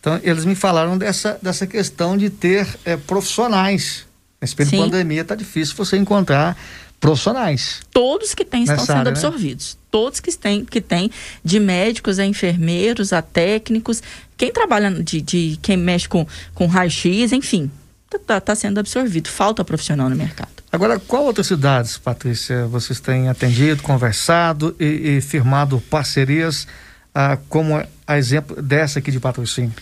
Então 0.00 0.20
eles 0.22 0.44
me 0.44 0.54
falaram 0.54 0.98
dessa, 0.98 1.38
dessa 1.40 1.66
questão 1.66 2.16
de 2.16 2.28
ter 2.28 2.66
é, 2.84 2.96
profissionais 2.96 4.06
Nesse 4.42 4.56
período 4.56 4.74
de 4.74 4.90
pandemia 4.90 5.22
está 5.22 5.36
difícil 5.36 5.76
você 5.76 5.96
encontrar 5.96 6.56
profissionais. 6.98 7.80
Todos 7.92 8.34
que 8.34 8.44
têm 8.44 8.64
estão 8.64 8.78
sendo 8.80 8.90
área, 8.90 9.04
né? 9.04 9.10
absorvidos. 9.10 9.74
Né? 9.74 9.86
Todos 9.88 10.18
que 10.18 10.36
têm, 10.36 10.64
que 10.64 10.80
têm, 10.80 11.12
de 11.44 11.60
médicos 11.60 12.18
a 12.18 12.26
enfermeiros, 12.26 13.12
a 13.12 13.22
técnicos, 13.22 14.02
quem 14.36 14.52
trabalha 14.52 14.90
de, 14.90 15.20
de 15.20 15.58
quem 15.62 15.76
mexe 15.76 16.08
com, 16.08 16.26
com 16.54 16.66
raio-x, 16.66 17.30
enfim, 17.32 17.70
está 18.12 18.40
tá 18.40 18.54
sendo 18.56 18.80
absorvido. 18.80 19.28
Falta 19.28 19.64
profissional 19.64 20.10
no 20.10 20.16
mercado. 20.16 20.50
Agora, 20.72 20.98
qual 20.98 21.24
outras 21.24 21.46
cidades, 21.46 21.96
Patrícia, 21.98 22.66
vocês 22.66 22.98
têm 22.98 23.28
atendido, 23.28 23.80
conversado 23.82 24.74
e, 24.80 25.18
e 25.18 25.20
firmado 25.20 25.80
parcerias, 25.88 26.66
ah, 27.14 27.38
como 27.48 27.80
a 28.06 28.18
exemplo 28.18 28.60
dessa 28.60 28.98
aqui 28.98 29.12
de 29.12 29.20
patrocínio? 29.20 29.72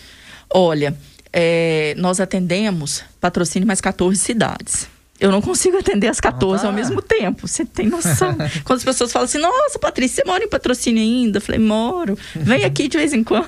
Olha, 0.53 0.95
é, 1.33 1.93
nós 1.97 2.19
atendemos 2.19 3.03
patrocínio 3.19 3.67
mais 3.67 3.79
14 3.79 4.19
cidades. 4.19 4.87
Eu 5.19 5.31
não 5.31 5.39
consigo 5.39 5.77
atender 5.77 6.07
as 6.07 6.19
14 6.19 6.55
ah, 6.55 6.61
tá. 6.61 6.67
ao 6.67 6.73
mesmo 6.73 6.99
tempo. 6.99 7.47
Você 7.47 7.63
tem 7.63 7.87
noção? 7.87 8.35
Quando 8.65 8.79
as 8.79 8.83
pessoas 8.83 9.11
falam 9.11 9.25
assim, 9.25 9.37
nossa, 9.37 9.77
Patrícia, 9.77 10.23
você 10.23 10.27
mora 10.27 10.43
em 10.43 10.49
patrocínio 10.49 11.01
ainda? 11.01 11.37
Eu 11.37 11.41
falei, 11.41 11.61
moro. 11.61 12.17
Vem 12.35 12.65
aqui 12.65 12.87
de 12.87 12.97
vez 12.97 13.13
em 13.13 13.23
quando. 13.23 13.47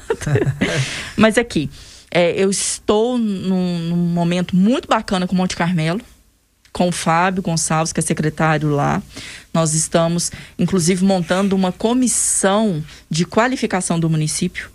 Mas 1.18 1.36
aqui, 1.36 1.72
é, 2.12 2.32
eu 2.40 2.52
estou 2.52 3.18
num, 3.18 3.80
num, 3.80 3.96
momento 3.96 4.56
muito 4.56 4.88
bacana 4.88 5.26
com 5.26 5.36
Monte 5.36 5.56
Carmelo, 5.56 6.00
com 6.72 6.90
o 6.90 6.92
Fábio 6.92 7.42
Gonçalves, 7.42 7.92
que 7.92 8.00
é 8.00 8.04
secretário 8.04 8.70
lá. 8.70 9.02
Nós 9.52 9.74
estamos, 9.74 10.32
inclusive, 10.60 11.04
montando 11.04 11.56
uma 11.56 11.72
comissão 11.72 12.84
de 13.10 13.26
qualificação 13.26 14.00
do 14.00 14.08
município 14.08 14.70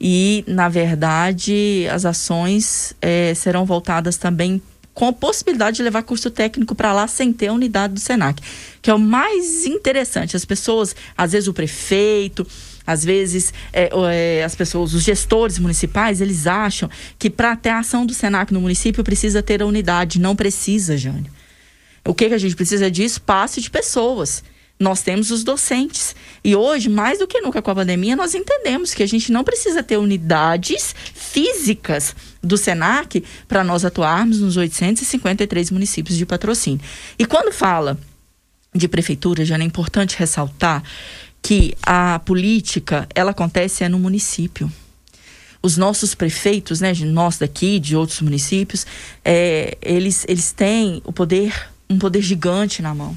e, 0.00 0.44
na 0.46 0.68
verdade, 0.68 1.86
as 1.90 2.04
ações 2.04 2.94
é, 3.00 3.32
serão 3.34 3.64
voltadas 3.64 4.16
também 4.16 4.60
com 4.92 5.08
a 5.08 5.12
possibilidade 5.12 5.76
de 5.76 5.82
levar 5.82 6.02
curso 6.02 6.30
técnico 6.30 6.74
para 6.74 6.92
lá 6.92 7.06
sem 7.06 7.30
ter 7.30 7.48
a 7.48 7.52
unidade 7.52 7.92
do 7.92 8.00
SENAC, 8.00 8.42
que 8.80 8.90
é 8.90 8.94
o 8.94 8.98
mais 8.98 9.66
interessante. 9.66 10.36
As 10.36 10.44
pessoas, 10.44 10.96
às 11.16 11.32
vezes 11.32 11.48
o 11.48 11.52
prefeito, 11.52 12.46
às 12.86 13.04
vezes 13.04 13.52
é, 13.72 13.90
é, 14.10 14.42
as 14.42 14.54
pessoas, 14.54 14.94
os 14.94 15.02
gestores 15.02 15.58
municipais, 15.58 16.22
eles 16.22 16.46
acham 16.46 16.88
que 17.18 17.28
para 17.28 17.54
ter 17.56 17.70
a 17.70 17.80
ação 17.80 18.06
do 18.06 18.14
SENAC 18.14 18.54
no 18.54 18.60
município 18.60 19.04
precisa 19.04 19.42
ter 19.42 19.60
a 19.60 19.66
unidade. 19.66 20.18
Não 20.18 20.34
precisa, 20.34 20.96
Jânio. 20.96 21.30
O 22.06 22.14
que, 22.14 22.28
que 22.28 22.34
a 22.34 22.38
gente 22.38 22.56
precisa 22.56 22.90
de 22.90 23.04
espaço 23.04 23.60
de 23.60 23.68
pessoas 23.68 24.42
nós 24.78 25.02
temos 25.02 25.30
os 25.30 25.42
docentes. 25.42 26.14
E 26.44 26.54
hoje, 26.54 26.88
mais 26.88 27.18
do 27.18 27.26
que 27.26 27.40
nunca 27.40 27.62
com 27.62 27.70
a 27.70 27.74
pandemia, 27.74 28.14
nós 28.14 28.34
entendemos 28.34 28.92
que 28.92 29.02
a 29.02 29.06
gente 29.06 29.32
não 29.32 29.42
precisa 29.42 29.82
ter 29.82 29.96
unidades 29.96 30.94
físicas 31.14 32.14
do 32.42 32.56
SENAC 32.56 33.24
para 33.48 33.64
nós 33.64 33.84
atuarmos 33.84 34.40
nos 34.40 34.56
853 34.56 35.70
municípios 35.70 36.16
de 36.16 36.26
patrocínio. 36.26 36.80
E 37.18 37.24
quando 37.24 37.52
fala 37.52 37.98
de 38.74 38.86
prefeitura, 38.86 39.44
já 39.44 39.56
é 39.56 39.62
importante 39.62 40.16
ressaltar 40.18 40.82
que 41.42 41.74
a 41.82 42.20
política, 42.24 43.08
ela 43.14 43.30
acontece 43.30 43.82
é 43.82 43.88
no 43.88 43.98
município. 43.98 44.70
Os 45.62 45.76
nossos 45.76 46.14
prefeitos, 46.14 46.80
né, 46.80 46.92
nós 47.06 47.38
daqui, 47.38 47.80
de 47.80 47.96
outros 47.96 48.20
municípios, 48.20 48.86
é, 49.24 49.76
eles, 49.80 50.24
eles 50.28 50.52
têm 50.52 51.00
o 51.04 51.12
poder, 51.12 51.70
um 51.88 51.98
poder 51.98 52.20
gigante 52.20 52.82
na 52.82 52.94
mão 52.94 53.16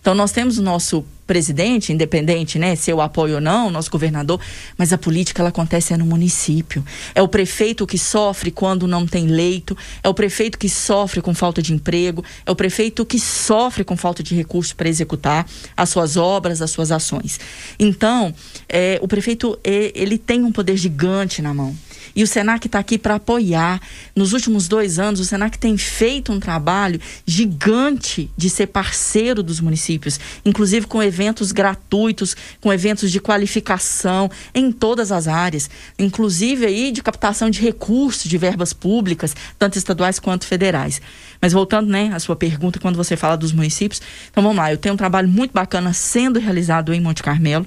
então 0.00 0.14
nós 0.14 0.32
temos 0.32 0.58
o 0.58 0.62
nosso 0.62 1.04
presidente, 1.26 1.92
independente, 1.92 2.58
né, 2.58 2.74
se 2.74 2.90
eu 2.90 3.00
apoio 3.00 3.36
ou 3.36 3.40
não, 3.40 3.70
nosso 3.70 3.88
governador, 3.88 4.40
mas 4.76 4.92
a 4.92 4.98
política 4.98 5.40
ela 5.40 5.50
acontece 5.50 5.94
é 5.94 5.96
no 5.96 6.04
município. 6.04 6.84
É 7.14 7.22
o 7.22 7.28
prefeito 7.28 7.86
que 7.86 7.96
sofre 7.96 8.50
quando 8.50 8.88
não 8.88 9.06
tem 9.06 9.28
leito, 9.28 9.76
é 10.02 10.08
o 10.08 10.14
prefeito 10.14 10.58
que 10.58 10.68
sofre 10.68 11.20
com 11.20 11.32
falta 11.32 11.62
de 11.62 11.72
emprego, 11.72 12.24
é 12.44 12.50
o 12.50 12.56
prefeito 12.56 13.06
que 13.06 13.20
sofre 13.20 13.84
com 13.84 13.96
falta 13.96 14.24
de 14.24 14.34
recursos 14.34 14.72
para 14.72 14.88
executar 14.88 15.46
as 15.76 15.88
suas 15.90 16.16
obras, 16.16 16.60
as 16.60 16.72
suas 16.72 16.90
ações. 16.90 17.38
Então, 17.78 18.34
é, 18.68 18.98
o 19.00 19.06
prefeito 19.06 19.56
ele 19.62 20.18
tem 20.18 20.42
um 20.42 20.50
poder 20.50 20.76
gigante 20.76 21.40
na 21.40 21.54
mão. 21.54 21.76
E 22.14 22.22
o 22.22 22.26
Senac 22.26 22.66
está 22.66 22.78
aqui 22.78 22.98
para 22.98 23.16
apoiar. 23.16 23.80
Nos 24.14 24.32
últimos 24.32 24.68
dois 24.68 24.98
anos, 24.98 25.20
o 25.20 25.24
Senac 25.24 25.58
tem 25.58 25.76
feito 25.76 26.32
um 26.32 26.40
trabalho 26.40 27.00
gigante 27.26 28.30
de 28.36 28.50
ser 28.50 28.66
parceiro 28.68 29.42
dos 29.42 29.60
municípios, 29.60 30.18
inclusive 30.44 30.86
com 30.86 31.02
eventos 31.02 31.52
gratuitos, 31.52 32.36
com 32.60 32.72
eventos 32.72 33.10
de 33.10 33.20
qualificação 33.20 34.30
em 34.54 34.70
todas 34.72 35.12
as 35.12 35.28
áreas, 35.28 35.70
inclusive 35.98 36.66
aí 36.66 36.92
de 36.92 37.02
captação 37.02 37.50
de 37.50 37.60
recursos 37.60 38.28
de 38.28 38.38
verbas 38.38 38.72
públicas, 38.72 39.34
tanto 39.58 39.78
estaduais 39.78 40.18
quanto 40.18 40.46
federais. 40.46 41.00
Mas 41.40 41.52
voltando, 41.52 41.88
né, 41.88 42.10
à 42.12 42.18
sua 42.18 42.36
pergunta 42.36 42.78
quando 42.78 42.96
você 42.96 43.16
fala 43.16 43.36
dos 43.36 43.52
municípios, 43.52 44.00
então 44.30 44.42
vamos 44.42 44.58
lá, 44.58 44.72
eu 44.72 44.78
tenho 44.78 44.94
um 44.94 44.98
trabalho 44.98 45.28
muito 45.28 45.52
bacana 45.52 45.92
sendo 45.92 46.38
realizado 46.38 46.92
em 46.92 47.00
Monte 47.00 47.22
Carmelo. 47.22 47.66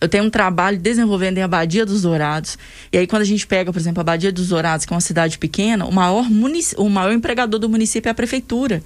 Eu 0.00 0.08
tenho 0.08 0.24
um 0.24 0.30
trabalho 0.30 0.78
desenvolvendo 0.78 1.38
em 1.38 1.42
Abadia 1.42 1.84
dos 1.84 2.02
Dourados. 2.02 2.56
E 2.92 2.98
aí, 2.98 3.06
quando 3.06 3.22
a 3.22 3.24
gente 3.24 3.46
pega, 3.46 3.72
por 3.72 3.78
exemplo, 3.78 4.00
a 4.00 4.02
Abadia 4.02 4.30
dos 4.30 4.48
Dourados, 4.48 4.86
que 4.86 4.92
é 4.92 4.94
uma 4.94 5.00
cidade 5.00 5.38
pequena, 5.38 5.84
o 5.84 5.92
maior, 5.92 6.30
munic... 6.30 6.74
o 6.76 6.88
maior 6.88 7.12
empregador 7.12 7.58
do 7.58 7.68
município 7.68 8.08
é 8.08 8.12
a 8.12 8.14
prefeitura. 8.14 8.82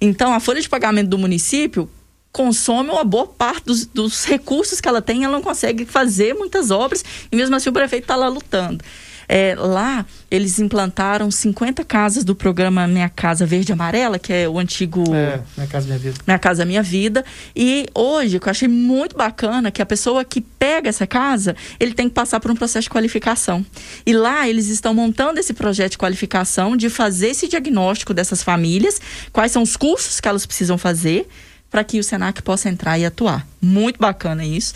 Então, 0.00 0.32
a 0.32 0.40
folha 0.40 0.60
de 0.60 0.68
pagamento 0.68 1.08
do 1.08 1.18
município 1.18 1.88
consome 2.32 2.90
uma 2.90 3.04
boa 3.04 3.26
parte 3.26 3.64
dos, 3.64 3.86
dos 3.86 4.24
recursos 4.26 4.78
que 4.78 4.86
ela 4.86 5.00
tem, 5.00 5.24
ela 5.24 5.32
não 5.32 5.42
consegue 5.42 5.86
fazer 5.86 6.34
muitas 6.34 6.70
obras, 6.70 7.02
e 7.32 7.36
mesmo 7.36 7.56
assim 7.56 7.70
o 7.70 7.72
prefeito 7.72 8.04
está 8.04 8.14
lá 8.14 8.28
lutando. 8.28 8.84
É, 9.28 9.54
lá, 9.56 10.06
eles 10.30 10.58
implantaram 10.58 11.30
50 11.30 11.84
casas 11.84 12.24
do 12.24 12.34
programa 12.34 12.86
Minha 12.86 13.08
Casa 13.08 13.44
Verde 13.44 13.72
Amarela, 13.72 14.18
que 14.18 14.32
é 14.32 14.48
o 14.48 14.58
antigo. 14.58 15.02
É, 15.14 15.40
Minha 15.56 15.68
Casa 15.68 15.86
Minha 15.86 15.98
Vida. 15.98 16.18
Minha 16.26 16.38
Casa 16.38 16.64
Minha 16.64 16.82
Vida. 16.82 17.24
E 17.54 17.86
hoje, 17.94 18.36
o 18.36 18.40
que 18.40 18.48
eu 18.48 18.50
achei 18.50 18.68
muito 18.68 19.16
bacana, 19.16 19.70
que 19.70 19.82
a 19.82 19.86
pessoa 19.86 20.24
que 20.24 20.40
pega 20.40 20.88
essa 20.88 21.06
casa, 21.06 21.56
ele 21.78 21.94
tem 21.94 22.08
que 22.08 22.14
passar 22.14 22.40
por 22.40 22.50
um 22.50 22.54
processo 22.54 22.84
de 22.84 22.90
qualificação. 22.90 23.64
E 24.04 24.12
lá, 24.12 24.48
eles 24.48 24.68
estão 24.68 24.94
montando 24.94 25.40
esse 25.40 25.52
projeto 25.52 25.92
de 25.92 25.98
qualificação, 25.98 26.76
de 26.76 26.88
fazer 26.88 27.28
esse 27.28 27.48
diagnóstico 27.48 28.14
dessas 28.14 28.42
famílias, 28.42 29.00
quais 29.32 29.52
são 29.52 29.62
os 29.62 29.76
cursos 29.76 30.20
que 30.20 30.28
elas 30.28 30.46
precisam 30.46 30.78
fazer 30.78 31.28
para 31.70 31.84
que 31.84 31.98
o 31.98 32.04
Senac 32.04 32.42
possa 32.42 32.68
entrar 32.68 32.98
e 32.98 33.04
atuar. 33.04 33.46
Muito 33.60 33.98
bacana 33.98 34.44
isso. 34.44 34.74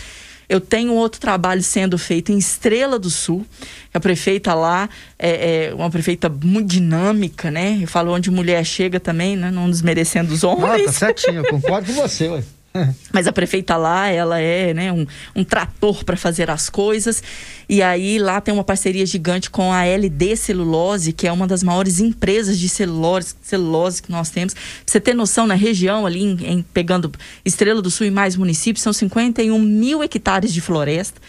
Eu 0.50 0.60
tenho 0.60 0.92
outro 0.94 1.20
trabalho 1.20 1.62
sendo 1.62 1.96
feito 1.96 2.32
em 2.32 2.36
Estrela 2.36 2.98
do 2.98 3.08
Sul. 3.08 3.46
A 3.94 4.00
prefeita 4.00 4.52
lá 4.52 4.90
é, 5.16 5.68
é 5.68 5.74
uma 5.74 5.88
prefeita 5.88 6.28
muito 6.28 6.66
dinâmica, 6.66 7.52
né? 7.52 7.78
Eu 7.80 7.86
falo 7.86 8.12
onde 8.12 8.32
mulher 8.32 8.64
chega 8.64 8.98
também, 8.98 9.36
né? 9.36 9.48
Não 9.48 9.70
desmerecendo 9.70 10.34
os 10.34 10.42
homens. 10.42 10.82
Ah, 10.82 10.84
tá 10.86 10.92
certinho, 10.92 11.36
eu 11.36 11.44
concordo 11.44 11.86
com 11.86 12.02
você, 12.02 12.26
ué. 12.26 12.42
Mas 13.12 13.26
a 13.26 13.32
prefeita 13.32 13.76
lá, 13.76 14.08
ela 14.08 14.38
é 14.40 14.72
né, 14.72 14.92
um, 14.92 15.06
um 15.34 15.44
trator 15.44 16.04
para 16.04 16.16
fazer 16.16 16.50
as 16.50 16.70
coisas. 16.70 17.22
E 17.68 17.82
aí 17.82 18.18
lá 18.18 18.40
tem 18.40 18.52
uma 18.54 18.64
parceria 18.64 19.04
gigante 19.04 19.50
com 19.50 19.72
a 19.72 19.84
LD 19.84 20.36
Celulose, 20.36 21.12
que 21.12 21.26
é 21.26 21.32
uma 21.32 21.46
das 21.46 21.62
maiores 21.62 21.98
empresas 21.98 22.58
de 22.58 22.68
celulose, 22.68 23.34
celulose 23.42 24.02
que 24.02 24.10
nós 24.10 24.30
temos. 24.30 24.54
Pra 24.54 24.62
você 24.86 25.00
ter 25.00 25.14
noção, 25.14 25.46
na 25.46 25.54
região 25.54 26.06
ali, 26.06 26.22
em, 26.22 26.38
em, 26.44 26.62
pegando 26.62 27.12
Estrela 27.44 27.82
do 27.82 27.90
Sul 27.90 28.06
e 28.06 28.10
mais 28.10 28.36
municípios, 28.36 28.82
são 28.82 28.92
51 28.92 29.58
mil 29.58 30.02
hectares 30.02 30.52
de 30.52 30.60
floresta 30.60 31.20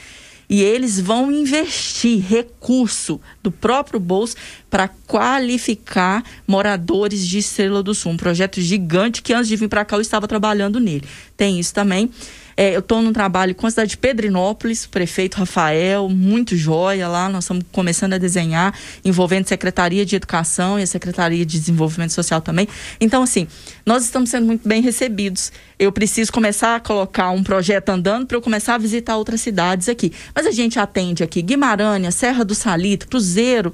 e 0.52 0.62
eles 0.62 1.00
vão 1.00 1.32
investir 1.32 2.22
recurso 2.22 3.22
do 3.42 3.50
próprio 3.50 4.02
bolso 4.02 4.36
para 4.70 4.90
qualificar 5.08 6.26
moradores 6.46 7.26
de 7.26 7.38
Estrela 7.38 7.82
do 7.82 7.96
Sul. 7.96 8.12
Um 8.12 8.18
projeto 8.18 8.60
gigante 8.60 9.22
que 9.22 9.34
antes 9.34 9.48
de 9.48 9.56
vir 9.56 9.70
para 9.70 9.86
cá 9.86 9.96
eu 9.96 10.02
estava 10.02 10.28
trabalhando 10.28 10.78
nele. 10.78 11.08
Tem 11.38 11.58
isso 11.58 11.74
também. 11.74 12.12
É, 12.56 12.76
eu 12.76 12.80
estou 12.80 13.02
num 13.02 13.14
trabalho 13.14 13.56
com 13.56 13.68
a 13.68 13.70
cidade 13.70 13.92
de 13.92 13.98
Pedrinópolis, 13.98 14.86
o 14.86 14.90
prefeito 14.90 15.36
Rafael, 15.38 16.10
muito 16.10 16.56
joia 16.56 17.08
lá. 17.08 17.30
Nós 17.30 17.46
estamos 17.46 17.66
começando 17.72 18.14
a 18.14 18.18
desenhar, 18.18 18.74
envolvendo 19.04 19.48
Secretaria 19.48 20.06
de 20.06 20.16
Educação 20.16 20.80
e 20.80 20.84
a 20.84 20.88
Secretaria 20.88 21.46
de 21.46 21.60
Desenvolvimento 21.60 22.12
Social 22.14 22.42
também. 22.42 22.68
Então, 23.00 23.24
assim, 23.24 23.48
nós 23.86 24.04
estamos 24.04 24.30
sendo 24.30 24.46
muito 24.46 24.68
bem 24.68 24.82
recebidos. 24.82 25.52
Eu 25.80 25.92
preciso 25.92 26.32
começar 26.32 26.76
a 26.76 26.80
colocar 26.80 27.32
um 27.32 27.44
projeto 27.44 27.90
andando 27.90 28.28
para 28.28 28.38
eu 28.38 28.42
começar 28.42 28.76
a 28.76 28.78
visitar 28.78 29.18
outras 29.18 29.42
cidades 29.42 29.90
aqui. 29.90 30.14
Mas 30.34 30.46
a 30.46 30.52
gente 30.52 30.80
atende 30.80 31.24
aqui 31.24 31.42
Guimarães, 31.42 32.14
Serra 32.16 32.46
do 32.46 32.54
Salito, 32.54 33.08
Cruzeiro, 33.08 33.74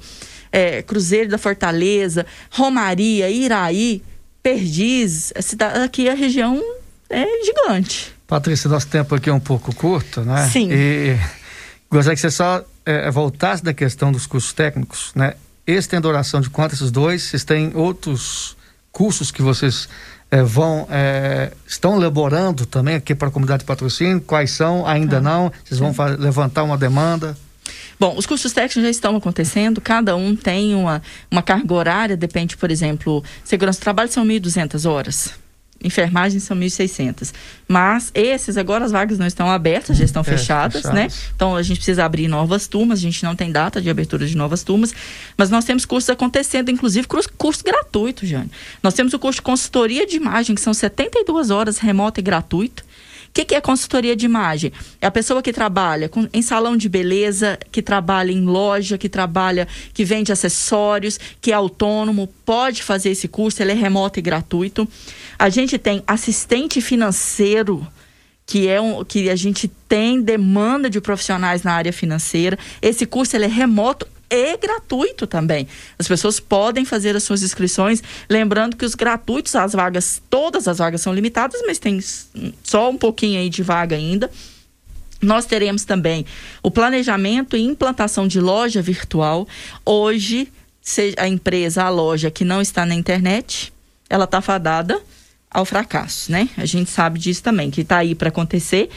é, 0.50 0.82
Cruzeiro 0.82 1.28
da 1.28 1.38
Fortaleza, 1.38 2.24
Romaria, 2.50 3.30
Iraí, 3.30 4.02
Perdiz. 4.42 5.32
A 5.36 5.42
cidade, 5.42 5.80
aqui 5.80 6.08
a 6.08 6.14
região 6.14 6.62
é 7.10 7.26
gigante. 7.44 8.17
Patrícia, 8.28 8.68
nosso 8.68 8.86
tempo 8.88 9.14
aqui 9.14 9.30
é 9.30 9.32
um 9.32 9.40
pouco 9.40 9.74
curto, 9.74 10.20
né? 10.20 10.46
Sim. 10.52 10.68
E 10.70 11.18
gostaria 11.90 12.14
que 12.14 12.20
você 12.20 12.30
só 12.30 12.62
é, 12.84 13.10
voltasse 13.10 13.64
da 13.64 13.72
questão 13.72 14.12
dos 14.12 14.26
cursos 14.26 14.52
técnicos, 14.52 15.12
né? 15.14 15.32
Esse 15.66 15.88
tem 15.88 15.98
duração 15.98 16.38
de 16.38 16.50
quanto 16.50 16.74
esses 16.74 16.90
dois? 16.90 17.22
Vocês 17.22 17.42
têm 17.42 17.72
outros 17.74 18.54
cursos 18.92 19.30
que 19.30 19.40
vocês 19.40 19.88
é, 20.30 20.42
vão 20.42 20.86
é, 20.90 21.52
estão 21.66 21.96
elaborando 21.96 22.66
também 22.66 22.96
aqui 22.96 23.14
para 23.14 23.28
a 23.28 23.30
comunidade 23.30 23.60
de 23.60 23.66
patrocínio? 23.66 24.20
Quais 24.20 24.50
são? 24.50 24.86
Ainda 24.86 25.16
ah, 25.16 25.22
não? 25.22 25.52
Vocês 25.64 25.80
vão 25.80 25.94
levantar 26.18 26.64
uma 26.64 26.76
demanda? 26.76 27.34
Bom, 27.98 28.14
os 28.14 28.26
cursos 28.26 28.52
técnicos 28.52 28.82
já 28.82 28.90
estão 28.90 29.16
acontecendo, 29.16 29.80
cada 29.80 30.14
um 30.14 30.36
tem 30.36 30.74
uma, 30.74 31.00
uma 31.30 31.42
carga 31.42 31.72
horária, 31.72 32.16
depende, 32.16 32.58
por 32.58 32.70
exemplo, 32.70 33.24
segurança 33.42 33.80
do 33.80 33.84
trabalho 33.84 34.12
são 34.12 34.22
1.200 34.26 34.88
horas 34.88 35.32
enfermagem 35.82 36.40
são 36.40 36.56
1.600. 36.56 37.32
Mas 37.66 38.10
esses 38.14 38.56
agora 38.56 38.84
as 38.84 38.92
vagas 38.92 39.18
não 39.18 39.26
estão 39.26 39.50
abertas, 39.50 39.96
já 39.96 40.04
estão 40.04 40.20
é, 40.20 40.24
fechadas, 40.24 40.82
fechadas, 40.82 40.94
né? 40.94 41.08
Então 41.34 41.54
a 41.54 41.62
gente 41.62 41.76
precisa 41.76 42.04
abrir 42.04 42.28
novas 42.28 42.66
turmas, 42.66 42.98
a 42.98 43.02
gente 43.02 43.22
não 43.22 43.36
tem 43.36 43.52
data 43.52 43.80
de 43.80 43.88
abertura 43.88 44.26
de 44.26 44.36
novas 44.36 44.62
turmas, 44.62 44.94
mas 45.36 45.50
nós 45.50 45.64
temos 45.64 45.84
cursos 45.84 46.10
acontecendo, 46.10 46.70
inclusive 46.70 47.06
curso, 47.06 47.30
curso 47.36 47.62
gratuito, 47.62 48.26
Jane. 48.26 48.50
Nós 48.82 48.94
temos 48.94 49.12
o 49.12 49.18
curso 49.18 49.36
de 49.36 49.42
consultoria 49.42 50.06
de 50.06 50.16
imagem, 50.16 50.54
que 50.54 50.60
são 50.60 50.74
72 50.74 51.50
horas 51.50 51.78
remoto 51.78 52.20
e 52.20 52.22
gratuito. 52.22 52.84
O 53.28 53.32
que, 53.32 53.44
que, 53.44 53.54
é 53.54 53.60
consultoria 53.60 54.16
de 54.16 54.24
imagem? 54.24 54.72
É 55.00 55.06
a 55.06 55.10
pessoa 55.10 55.42
que 55.42 55.52
trabalha 55.52 56.08
com, 56.08 56.28
em 56.32 56.42
salão 56.42 56.76
de 56.76 56.88
beleza, 56.88 57.58
que 57.70 57.80
trabalha 57.80 58.32
em 58.32 58.44
loja, 58.44 58.98
que 58.98 59.08
trabalha, 59.08 59.68
que 59.94 60.04
vende 60.04 60.32
acessórios, 60.32 61.20
que 61.40 61.52
é 61.52 61.54
autônomo, 61.54 62.28
pode 62.44 62.82
fazer 62.82 63.10
esse 63.10 63.28
curso, 63.28 63.62
ele 63.62 63.72
é 63.72 63.74
remoto 63.74 64.18
e 64.18 64.22
gratuito. 64.22 64.88
A 65.38 65.48
gente 65.48 65.78
tem 65.78 66.02
assistente 66.06 66.80
financeiro, 66.80 67.86
que 68.44 68.66
é 68.66 68.80
um 68.80 69.04
que 69.04 69.28
a 69.30 69.36
gente 69.36 69.68
tem 69.88 70.20
demanda 70.20 70.90
de 70.90 71.00
profissionais 71.00 71.62
na 71.62 71.72
área 71.72 71.92
financeira. 71.92 72.58
Esse 72.82 73.06
curso 73.06 73.36
ele 73.36 73.44
é 73.44 73.48
remoto 73.48 74.08
e 74.30 74.56
gratuito 74.56 75.26
também. 75.26 75.66
As 75.98 76.06
pessoas 76.06 76.38
podem 76.38 76.84
fazer 76.84 77.16
as 77.16 77.22
suas 77.22 77.42
inscrições, 77.42 78.02
lembrando 78.28 78.76
que 78.76 78.84
os 78.84 78.94
gratuitos, 78.94 79.54
as 79.54 79.72
vagas, 79.72 80.20
todas 80.28 80.68
as 80.68 80.78
vagas 80.78 81.00
são 81.00 81.14
limitadas, 81.14 81.60
mas 81.66 81.78
tem 81.78 81.98
só 82.62 82.90
um 82.90 82.96
pouquinho 82.96 83.40
aí 83.40 83.48
de 83.48 83.62
vaga 83.62 83.96
ainda. 83.96 84.30
Nós 85.20 85.46
teremos 85.46 85.84
também 85.84 86.24
o 86.62 86.70
planejamento 86.70 87.56
e 87.56 87.62
implantação 87.62 88.28
de 88.28 88.40
loja 88.40 88.80
virtual. 88.80 89.48
Hoje, 89.84 90.48
a 91.16 91.26
empresa, 91.26 91.84
a 91.84 91.88
loja 91.88 92.30
que 92.30 92.44
não 92.44 92.60
está 92.60 92.86
na 92.86 92.94
internet, 92.94 93.72
ela 94.08 94.24
está 94.24 94.40
fadada 94.40 95.00
ao 95.50 95.64
fracasso, 95.64 96.30
né? 96.30 96.48
A 96.56 96.64
gente 96.64 96.90
sabe 96.90 97.18
disso 97.18 97.42
também, 97.42 97.70
que 97.70 97.80
está 97.80 97.98
aí 97.98 98.14
para 98.14 98.28
acontecer. 98.28 98.88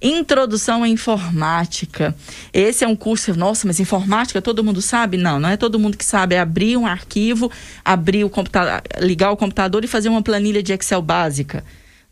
Introdução 0.00 0.82
à 0.82 0.88
informática. 0.88 2.14
Esse 2.52 2.84
é 2.84 2.88
um 2.88 2.96
curso, 2.96 3.34
nossa, 3.34 3.66
mas 3.66 3.80
informática 3.80 4.42
todo 4.42 4.62
mundo 4.62 4.82
sabe? 4.82 5.16
Não, 5.16 5.40
não 5.40 5.48
é 5.48 5.56
todo 5.56 5.78
mundo 5.78 5.96
que 5.96 6.04
sabe 6.04 6.36
abrir 6.36 6.76
um 6.76 6.86
arquivo, 6.86 7.50
abrir 7.84 8.24
o 8.24 8.30
computador, 8.30 8.82
ligar 9.00 9.30
o 9.30 9.36
computador 9.36 9.84
e 9.84 9.88
fazer 9.88 10.08
uma 10.08 10.22
planilha 10.22 10.62
de 10.62 10.72
Excel 10.72 11.00
básica. 11.00 11.64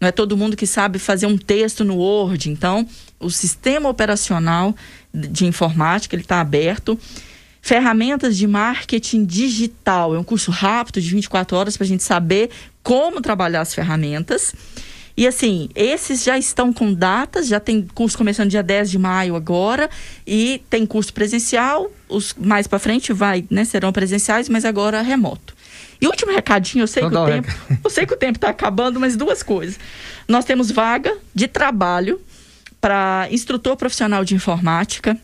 Não 0.03 0.09
é 0.09 0.11
todo 0.11 0.37
mundo 0.37 0.57
que 0.57 0.66
sabe 0.66 0.99
fazer 0.99 1.27
um 1.27 1.38
texto 1.38 1.85
no 1.85 1.97
Word. 1.97 2.51
Então, 2.51 2.85
o 3.21 3.31
sistema 3.31 3.88
operacional 3.88 4.75
de 5.14 5.47
informática 5.47 6.16
ele 6.16 6.23
está 6.23 6.40
aberto. 6.40 6.99
Ferramentas 7.61 8.37
de 8.37 8.49
marketing 8.49 9.25
digital. 9.25 10.12
É 10.12 10.18
um 10.18 10.25
curso 10.25 10.51
rápido 10.51 11.01
de 11.01 11.09
24 11.09 11.57
horas 11.57 11.77
para 11.77 11.85
a 11.85 11.87
gente 11.87 12.03
saber 12.03 12.51
como 12.83 13.21
trabalhar 13.21 13.61
as 13.61 13.73
ferramentas. 13.73 14.53
E 15.16 15.27
assim, 15.27 15.68
esses 15.75 16.22
já 16.22 16.38
estão 16.38 16.72
com 16.72 16.92
datas, 16.92 17.46
já 17.46 17.61
tem 17.61 17.87
curso 17.94 18.16
começando 18.16 18.51
dia 18.51 18.62
10 18.62 18.90
de 18.90 18.98
maio 18.98 19.37
agora, 19.37 19.90
e 20.27 20.62
tem 20.70 20.87
curso 20.87 21.12
presencial, 21.12 21.90
os 22.09 22.35
mais 22.35 22.66
para 22.66 22.79
frente 22.79 23.12
vai, 23.12 23.44
né, 23.51 23.64
serão 23.64 23.92
presenciais, 23.92 24.48
mas 24.48 24.64
agora 24.64 25.03
remoto. 25.03 25.55
E 26.01 26.07
último 26.07 26.33
recadinho, 26.33 26.83
eu 26.83 26.88
sei 26.88 27.03
que 27.09 27.14
o 27.14 27.27
tempo, 27.27 27.48
eu 27.85 27.90
sei 27.90 28.07
que 28.07 28.14
o 28.14 28.16
tempo 28.16 28.37
está 28.37 28.48
acabando, 28.48 28.98
mas 28.98 29.16
duas 29.16 29.42
coisas. 29.42 29.79
Nós 30.27 30.44
temos 30.44 30.70
vaga 30.70 31.16
de 31.35 31.46
trabalho 31.46 32.20
para 32.81 33.29
instrutor 33.31 33.77
profissional 33.77 34.25
de 34.25 34.35
informática 34.35 35.16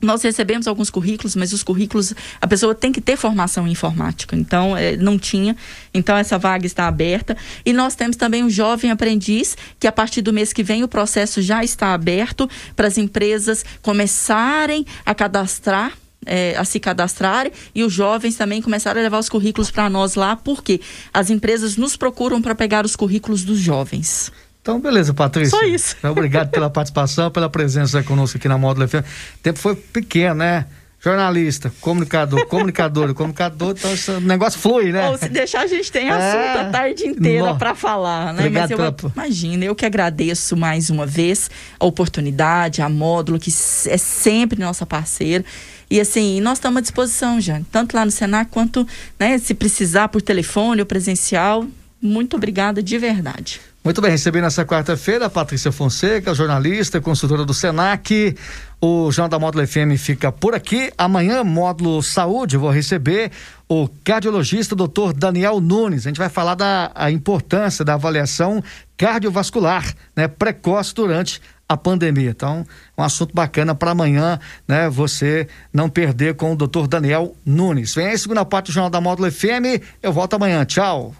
nós 0.00 0.22
recebemos 0.22 0.68
alguns 0.68 0.90
currículos, 0.90 1.34
mas 1.34 1.52
os 1.52 1.62
currículos, 1.62 2.14
a 2.40 2.46
pessoa 2.46 2.74
tem 2.74 2.92
que 2.92 3.00
ter 3.00 3.16
formação 3.16 3.66
em 3.66 3.72
informática. 3.72 4.36
Então, 4.36 4.76
é, 4.76 4.96
não 4.96 5.18
tinha. 5.18 5.56
Então, 5.92 6.16
essa 6.16 6.38
vaga 6.38 6.66
está 6.66 6.86
aberta. 6.86 7.36
E 7.64 7.72
nós 7.72 7.94
temos 7.94 8.16
também 8.16 8.44
o 8.44 8.50
jovem 8.50 8.90
aprendiz, 8.90 9.56
que 9.78 9.86
a 9.86 9.92
partir 9.92 10.22
do 10.22 10.32
mês 10.32 10.52
que 10.52 10.62
vem 10.62 10.84
o 10.84 10.88
processo 10.88 11.42
já 11.42 11.64
está 11.64 11.94
aberto 11.94 12.48
para 12.76 12.86
as 12.86 12.96
empresas 12.96 13.64
começarem 13.82 14.86
a 15.04 15.14
cadastrar 15.14 15.92
é, 16.26 16.56
a 16.56 16.64
se 16.64 16.80
cadastrarem 16.80 17.52
e 17.74 17.82
os 17.84 17.92
jovens 17.92 18.36
também 18.36 18.60
começaram 18.60 19.00
a 19.00 19.02
levar 19.02 19.18
os 19.18 19.28
currículos 19.28 19.70
para 19.70 19.88
nós 19.88 20.14
lá, 20.14 20.36
porque 20.36 20.80
as 21.14 21.30
empresas 21.30 21.76
nos 21.76 21.96
procuram 21.96 22.42
para 22.42 22.54
pegar 22.54 22.84
os 22.84 22.96
currículos 22.96 23.44
dos 23.44 23.58
jovens. 23.58 24.30
Então, 24.68 24.78
beleza, 24.78 25.14
Patrícia. 25.14 25.58
Só 25.58 25.64
isso. 25.64 25.96
Obrigado 26.02 26.50
pela 26.50 26.68
participação, 26.68 27.30
pela 27.30 27.48
presença 27.48 28.02
conosco 28.02 28.36
aqui 28.36 28.48
na 28.48 28.58
Módulo 28.58 28.86
FM. 28.86 28.96
O 28.96 29.38
tempo 29.42 29.58
foi 29.58 29.74
pequeno, 29.74 30.34
né? 30.34 30.66
jornalista, 31.00 31.72
comunicador, 31.80 32.44
comunicador, 32.46 33.14
comunicador, 33.14 33.72
então 33.78 34.16
o 34.16 34.20
negócio 34.20 34.58
flui, 34.58 34.90
né? 34.90 35.08
Ou 35.08 35.16
se 35.16 35.28
deixar, 35.28 35.60
a 35.60 35.66
gente 35.68 35.92
tem 35.92 36.10
assunto 36.10 36.40
é... 36.40 36.60
a 36.60 36.70
tarde 36.70 37.06
inteira 37.06 37.54
para 37.54 37.72
falar, 37.72 38.34
né? 38.34 38.40
Obrigado 38.40 38.76
Mas 38.76 39.04
eu, 39.04 39.12
imagina, 39.14 39.64
eu 39.64 39.76
que 39.76 39.86
agradeço 39.86 40.56
mais 40.56 40.90
uma 40.90 41.06
vez 41.06 41.48
a 41.78 41.86
oportunidade, 41.86 42.82
a 42.82 42.88
módulo, 42.88 43.38
que 43.38 43.48
é 43.86 43.96
sempre 43.96 44.58
nossa 44.58 44.84
parceira. 44.84 45.44
E 45.88 46.00
assim, 46.00 46.40
nós 46.40 46.58
estamos 46.58 46.78
à 46.78 46.80
disposição, 46.80 47.40
Jane, 47.40 47.64
tanto 47.70 47.94
lá 47.94 48.04
no 48.04 48.10
Senac 48.10 48.50
quanto, 48.50 48.84
né, 49.20 49.38
se 49.38 49.54
precisar 49.54 50.08
por 50.08 50.20
telefone 50.20 50.80
ou 50.80 50.86
presencial. 50.86 51.64
Muito 52.00 52.36
obrigada 52.36 52.82
de 52.82 52.96
verdade. 52.96 53.60
Muito 53.84 54.00
bem, 54.00 54.10
recebi 54.10 54.40
nessa 54.40 54.64
quarta-feira 54.64 55.26
a 55.26 55.30
Patrícia 55.30 55.72
Fonseca, 55.72 56.34
jornalista, 56.34 57.00
consultora 57.00 57.44
do 57.44 57.54
Senac. 57.54 58.36
O 58.80 59.10
Jornal 59.10 59.28
da 59.30 59.38
Módulo 59.38 59.66
FM 59.66 59.96
fica 59.96 60.30
por 60.30 60.54
aqui. 60.54 60.92
Amanhã, 60.98 61.42
módulo 61.42 62.02
saúde, 62.02 62.56
vou 62.56 62.70
receber 62.70 63.30
o 63.68 63.88
cardiologista 64.04 64.76
doutor 64.76 65.12
Daniel 65.12 65.60
Nunes. 65.60 66.06
A 66.06 66.10
gente 66.10 66.18
vai 66.18 66.28
falar 66.28 66.54
da 66.54 66.92
importância 67.10 67.84
da 67.84 67.94
avaliação 67.94 68.62
cardiovascular, 68.96 69.84
né, 70.14 70.28
precoce 70.28 70.94
durante 70.94 71.40
a 71.68 71.76
pandemia. 71.76 72.30
Então, 72.30 72.66
um 72.96 73.02
assunto 73.02 73.34
bacana 73.34 73.74
para 73.74 73.90
amanhã, 73.90 74.38
né? 74.66 74.88
Você 74.88 75.46
não 75.72 75.88
perder 75.88 76.34
com 76.34 76.52
o 76.52 76.56
doutor 76.56 76.86
Daniel 76.86 77.34
Nunes. 77.44 77.94
Vem 77.94 78.06
aí, 78.06 78.18
segunda 78.18 78.44
parte 78.44 78.66
do 78.66 78.72
Jornal 78.72 78.90
da 78.90 79.00
Módulo 79.00 79.30
FM. 79.30 79.82
Eu 80.02 80.12
volto 80.12 80.34
amanhã. 80.34 80.64
Tchau. 80.64 81.14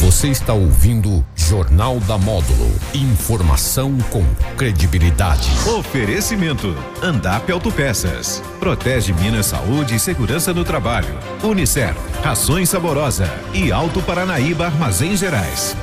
Você 0.00 0.28
está 0.28 0.52
ouvindo 0.52 1.24
Jornal 1.34 2.00
da 2.00 2.16
Módulo. 2.16 2.70
Informação 2.94 3.96
com 4.10 4.24
credibilidade. 4.56 5.48
Oferecimento: 5.78 6.74
Andap 7.02 7.50
Autopeças. 7.50 8.42
Protege 8.58 9.12
Minas 9.12 9.46
Saúde 9.46 9.94
e 9.94 9.98
Segurança 9.98 10.54
no 10.54 10.64
Trabalho. 10.64 11.18
Unicer, 11.42 11.94
Rações 12.22 12.68
Saborosa 12.68 13.30
e 13.52 13.70
Alto 13.70 14.02
Paranaíba 14.02 14.66
Armazém 14.66 15.16
Gerais. 15.16 15.76